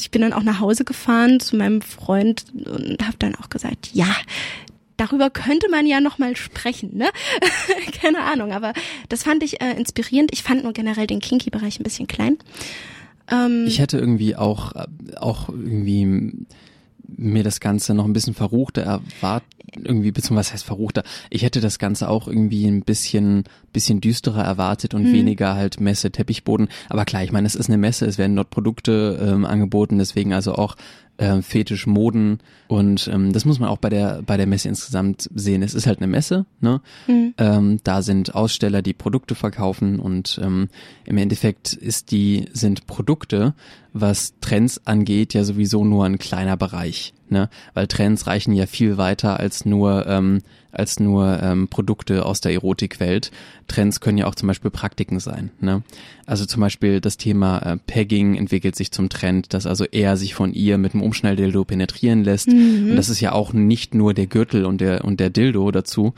ich 0.00 0.10
bin 0.10 0.22
dann 0.22 0.32
auch 0.32 0.42
nach 0.42 0.58
Hause 0.58 0.84
gefahren 0.84 1.38
zu 1.38 1.54
meinem 1.56 1.80
Freund 1.80 2.46
und 2.52 3.00
habe 3.06 3.16
dann 3.20 3.36
auch 3.36 3.48
gesagt, 3.48 3.90
ja, 3.92 4.08
darüber 4.96 5.30
könnte 5.30 5.68
man 5.70 5.86
ja 5.86 6.00
noch 6.00 6.18
mal 6.18 6.36
sprechen, 6.36 6.96
ne? 6.96 7.06
Keine 8.00 8.22
Ahnung, 8.22 8.52
aber 8.52 8.72
das 9.08 9.22
fand 9.24 9.42
ich 9.42 9.60
äh, 9.60 9.72
inspirierend. 9.76 10.30
Ich 10.32 10.42
fand 10.42 10.62
nur 10.64 10.72
generell 10.72 11.06
den 11.06 11.20
Kinky-Bereich 11.20 11.80
ein 11.80 11.84
bisschen 11.84 12.06
klein. 12.06 12.38
Ähm, 13.30 13.64
Ich 13.66 13.78
hätte 13.78 13.98
irgendwie 13.98 14.36
auch, 14.36 14.72
auch 15.16 15.48
irgendwie 15.48 16.32
mir 17.16 17.42
das 17.44 17.60
Ganze 17.60 17.94
noch 17.94 18.06
ein 18.06 18.12
bisschen 18.12 18.34
verruchter 18.34 18.82
erwartet, 18.82 19.48
irgendwie, 19.82 20.10
beziehungsweise 20.12 20.48
was 20.48 20.52
heißt 20.52 20.64
verruchter? 20.64 21.02
Ich 21.30 21.42
hätte 21.42 21.60
das 21.60 21.78
Ganze 21.78 22.08
auch 22.08 22.28
irgendwie 22.28 22.66
ein 22.66 22.82
bisschen, 22.82 23.44
bisschen 23.72 24.00
düsterer 24.00 24.42
erwartet 24.44 24.94
und 24.94 25.04
Hm. 25.06 25.12
weniger 25.12 25.54
halt 25.54 25.80
Messe, 25.80 26.10
Teppichboden. 26.12 26.68
Aber 26.88 27.04
klar, 27.04 27.24
ich 27.24 27.32
meine, 27.32 27.46
es 27.46 27.54
ist 27.54 27.68
eine 27.68 27.78
Messe, 27.78 28.06
es 28.06 28.16
werden 28.18 28.36
dort 28.36 28.50
Produkte 28.50 29.18
ähm, 29.22 29.44
angeboten, 29.44 29.98
deswegen 29.98 30.32
also 30.32 30.54
auch 30.54 30.76
ähm, 31.18 31.42
Fetisch, 31.42 31.86
Moden 31.86 32.38
und 32.66 33.08
ähm, 33.12 33.32
das 33.32 33.44
muss 33.44 33.60
man 33.60 33.68
auch 33.68 33.78
bei 33.78 33.88
der 33.88 34.22
bei 34.22 34.36
der 34.36 34.46
Messe 34.46 34.68
insgesamt 34.68 35.28
sehen. 35.34 35.62
Es 35.62 35.74
ist 35.74 35.86
halt 35.86 35.98
eine 35.98 36.06
Messe, 36.06 36.46
ne? 36.60 36.80
Mhm. 37.06 37.34
Ähm, 37.38 37.80
da 37.84 38.02
sind 38.02 38.34
Aussteller, 38.34 38.82
die 38.82 38.94
Produkte 38.94 39.34
verkaufen 39.34 40.00
und 40.00 40.40
ähm, 40.42 40.68
im 41.04 41.18
Endeffekt 41.18 41.72
ist 41.72 42.10
die 42.10 42.46
sind 42.52 42.86
Produkte, 42.86 43.54
was 43.94 44.34
Trends 44.40 44.82
angeht, 44.84 45.32
ja 45.32 45.44
sowieso 45.44 45.84
nur 45.84 46.04
ein 46.04 46.18
kleiner 46.18 46.56
Bereich, 46.56 47.14
ne? 47.30 47.48
Weil 47.72 47.86
Trends 47.86 48.26
reichen 48.26 48.52
ja 48.52 48.66
viel 48.66 48.98
weiter 48.98 49.40
als 49.40 49.64
nur 49.64 50.06
ähm, 50.06 50.42
als 50.74 51.00
nur 51.00 51.40
ähm, 51.40 51.68
Produkte 51.68 52.26
aus 52.26 52.40
der 52.40 52.52
Erotikwelt. 52.52 53.30
Trends 53.68 54.00
können 54.00 54.18
ja 54.18 54.26
auch 54.26 54.34
zum 54.34 54.48
Beispiel 54.48 54.70
Praktiken 54.70 55.20
sein. 55.20 55.50
Ne? 55.60 55.82
Also 56.26 56.44
zum 56.46 56.60
Beispiel 56.60 57.00
das 57.00 57.16
Thema 57.16 57.58
äh, 57.58 57.76
Pegging 57.86 58.34
entwickelt 58.34 58.76
sich 58.76 58.90
zum 58.90 59.08
Trend, 59.08 59.54
dass 59.54 59.66
also 59.66 59.84
er 59.84 60.16
sich 60.16 60.34
von 60.34 60.52
ihr 60.52 60.76
mit 60.78 60.92
dem 60.92 61.02
Umschnelldildo 61.02 61.64
penetrieren 61.64 62.24
lässt. 62.24 62.48
Mhm. 62.48 62.90
Und 62.90 62.96
das 62.96 63.08
ist 63.08 63.20
ja 63.20 63.32
auch 63.32 63.52
nicht 63.52 63.94
nur 63.94 64.14
der 64.14 64.26
Gürtel 64.26 64.64
und 64.64 64.80
der 64.80 65.04
und 65.04 65.20
der 65.20 65.30
Dildo 65.30 65.70
dazu. 65.70 66.12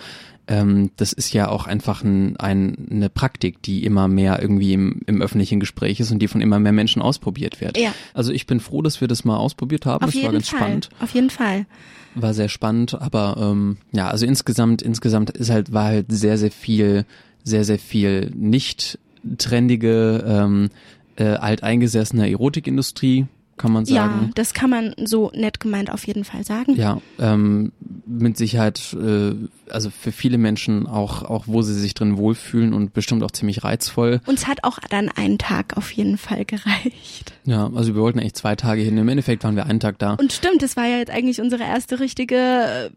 Ähm, 0.48 0.90
das 0.96 1.12
ist 1.12 1.32
ja 1.32 1.48
auch 1.48 1.66
einfach 1.66 2.04
ein, 2.04 2.36
ein, 2.36 2.86
eine 2.90 3.08
Praktik, 3.10 3.62
die 3.62 3.84
immer 3.84 4.06
mehr 4.06 4.40
irgendwie 4.40 4.74
im, 4.74 5.00
im 5.06 5.20
öffentlichen 5.20 5.58
Gespräch 5.58 5.98
ist 5.98 6.12
und 6.12 6.20
die 6.20 6.28
von 6.28 6.40
immer 6.40 6.58
mehr 6.60 6.72
Menschen 6.72 7.02
ausprobiert 7.02 7.60
wird. 7.60 7.76
Ja. 7.78 7.92
Also 8.14 8.32
ich 8.32 8.46
bin 8.46 8.60
froh, 8.60 8.82
dass 8.82 9.00
wir 9.00 9.08
das 9.08 9.24
mal 9.24 9.36
ausprobiert 9.36 9.86
haben. 9.86 10.04
auf 10.04 10.10
Es 10.10 10.14
war 10.16 10.22
jeden 10.22 10.32
ganz 10.34 10.48
Fall. 10.48 10.58
spannend 10.60 10.88
Auf 11.00 11.10
jeden 11.14 11.30
Fall. 11.30 11.66
war 12.14 12.32
sehr 12.32 12.48
spannend, 12.48 13.00
aber 13.00 13.36
ähm, 13.40 13.76
ja, 13.92 14.08
also 14.08 14.24
insgesamt, 14.24 14.82
insgesamt 14.82 15.30
ist 15.30 15.50
halt, 15.50 15.72
war 15.72 15.84
halt 15.84 16.06
sehr, 16.10 16.38
sehr 16.38 16.52
viel, 16.52 17.04
sehr, 17.42 17.64
sehr 17.64 17.78
viel 17.78 18.30
nicht 18.34 18.98
trendige, 19.38 20.24
ähm, 20.26 20.70
äh, 21.16 21.24
alteingesessene 21.24 22.30
Erotikindustrie, 22.30 23.26
kann 23.56 23.72
man 23.72 23.84
Ja, 23.86 24.06
sagen. 24.06 24.30
das 24.34 24.54
kann 24.54 24.70
man 24.70 24.94
so 25.04 25.30
nett 25.34 25.60
gemeint 25.60 25.90
auf 25.90 26.06
jeden 26.06 26.24
Fall 26.24 26.44
sagen. 26.44 26.74
Ja, 26.76 27.00
ähm, 27.18 27.72
mit 28.06 28.36
Sicherheit, 28.36 28.94
äh, 29.00 29.34
also 29.70 29.90
für 29.90 30.12
viele 30.12 30.38
Menschen 30.38 30.86
auch, 30.86 31.22
auch 31.22 31.44
wo 31.46 31.62
sie 31.62 31.74
sich 31.74 31.94
drin 31.94 32.16
wohlfühlen 32.16 32.72
und 32.74 32.92
bestimmt 32.92 33.22
auch 33.22 33.30
ziemlich 33.30 33.64
reizvoll. 33.64 34.20
Uns 34.26 34.46
hat 34.46 34.58
auch 34.64 34.78
dann 34.90 35.08
ein 35.08 35.38
Tag 35.38 35.76
auf 35.76 35.90
jeden 35.90 36.18
Fall 36.18 36.44
gereicht. 36.44 37.32
Ja, 37.44 37.70
also 37.74 37.94
wir 37.94 38.02
wollten 38.02 38.18
eigentlich 38.20 38.34
zwei 38.34 38.56
Tage 38.56 38.82
hin. 38.82 38.98
Im 38.98 39.08
Endeffekt 39.08 39.44
waren 39.44 39.56
wir 39.56 39.66
einen 39.66 39.80
Tag 39.80 39.98
da. 39.98 40.14
Und 40.14 40.32
stimmt, 40.32 40.62
das 40.62 40.76
war 40.76 40.86
ja 40.86 40.98
jetzt 40.98 41.10
eigentlich 41.10 41.40
unsere 41.40 41.62
erste 41.62 42.00
richtige 42.00 42.36
äh, 42.36 42.90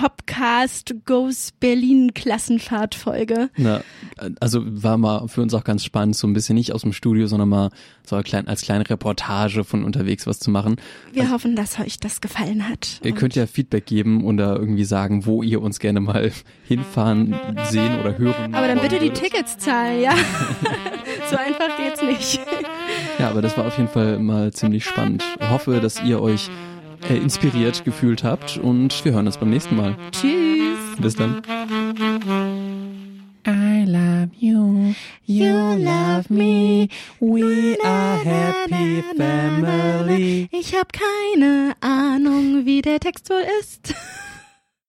Popcast 0.00 0.94
Goes 1.04 1.52
Berlin 1.60 2.14
Klassenfahrt-Folge. 2.14 3.50
Na, 3.58 3.82
also 4.40 4.62
war 4.64 4.96
mal 4.96 5.28
für 5.28 5.42
uns 5.42 5.52
auch 5.52 5.62
ganz 5.62 5.84
spannend, 5.84 6.16
so 6.16 6.26
ein 6.26 6.32
bisschen 6.32 6.54
nicht 6.54 6.72
aus 6.72 6.80
dem 6.80 6.94
Studio, 6.94 7.26
sondern 7.26 7.50
mal 7.50 7.70
so 8.06 8.16
als, 8.16 8.26
klein, 8.26 8.48
als 8.48 8.62
kleine 8.62 8.88
Reportage 8.88 9.62
von 9.62 9.84
unterwegs 9.84 10.26
was 10.26 10.38
zu 10.38 10.50
machen. 10.50 10.76
Wir 11.12 11.30
hoffen, 11.30 11.54
dass 11.54 11.78
euch 11.78 12.00
das 12.00 12.22
gefallen 12.22 12.66
hat. 12.66 12.98
Ihr 13.04 13.12
könnt 13.12 13.34
ja 13.34 13.46
Feedback 13.46 13.84
geben 13.84 14.24
oder 14.24 14.56
irgendwie 14.56 14.84
sagen, 14.84 15.26
wo 15.26 15.42
ihr 15.42 15.60
uns 15.60 15.80
gerne 15.80 16.00
mal 16.00 16.32
hinfahren, 16.64 17.38
sehen 17.64 18.00
oder 18.00 18.16
hören. 18.16 18.54
Aber 18.54 18.68
dann 18.68 18.80
bitte 18.80 18.98
die. 19.00 19.10
Tickets 19.10 19.58
zahlen, 19.58 20.00
ja? 20.00 20.14
so 21.30 21.36
einfach 21.36 21.76
geht's 21.76 22.02
nicht. 22.02 22.40
Ja, 23.18 23.28
aber 23.28 23.42
das 23.42 23.58
war 23.58 23.66
auf 23.66 23.76
jeden 23.76 23.90
Fall 23.90 24.18
mal 24.18 24.50
ziemlich 24.50 24.86
spannend. 24.86 25.22
Hoffe, 25.50 25.80
dass 25.80 26.02
ihr 26.02 26.22
euch 26.22 26.48
äh, 27.08 27.16
inspiriert 27.16 27.84
gefühlt 27.84 28.24
habt 28.24 28.58
und 28.58 29.04
wir 29.04 29.12
hören 29.12 29.26
uns 29.26 29.38
beim 29.38 29.50
nächsten 29.50 29.76
Mal. 29.76 29.96
Tschüss. 30.12 30.78
Bis 30.98 31.16
dann. 31.16 31.42
I 33.46 33.84
love 33.86 34.30
you, 34.38 34.94
you 35.24 35.52
love 35.78 36.28
me, 36.28 36.88
we 37.20 37.76
are 37.82 38.18
happy 38.18 39.02
family. 39.16 40.48
Ich 40.52 40.74
habe 40.74 40.88
keine 40.92 41.74
Ahnung, 41.80 42.66
wie 42.66 42.82
der 42.82 43.00
Text 43.00 43.30
wohl 43.30 43.44
ist. 43.60 43.94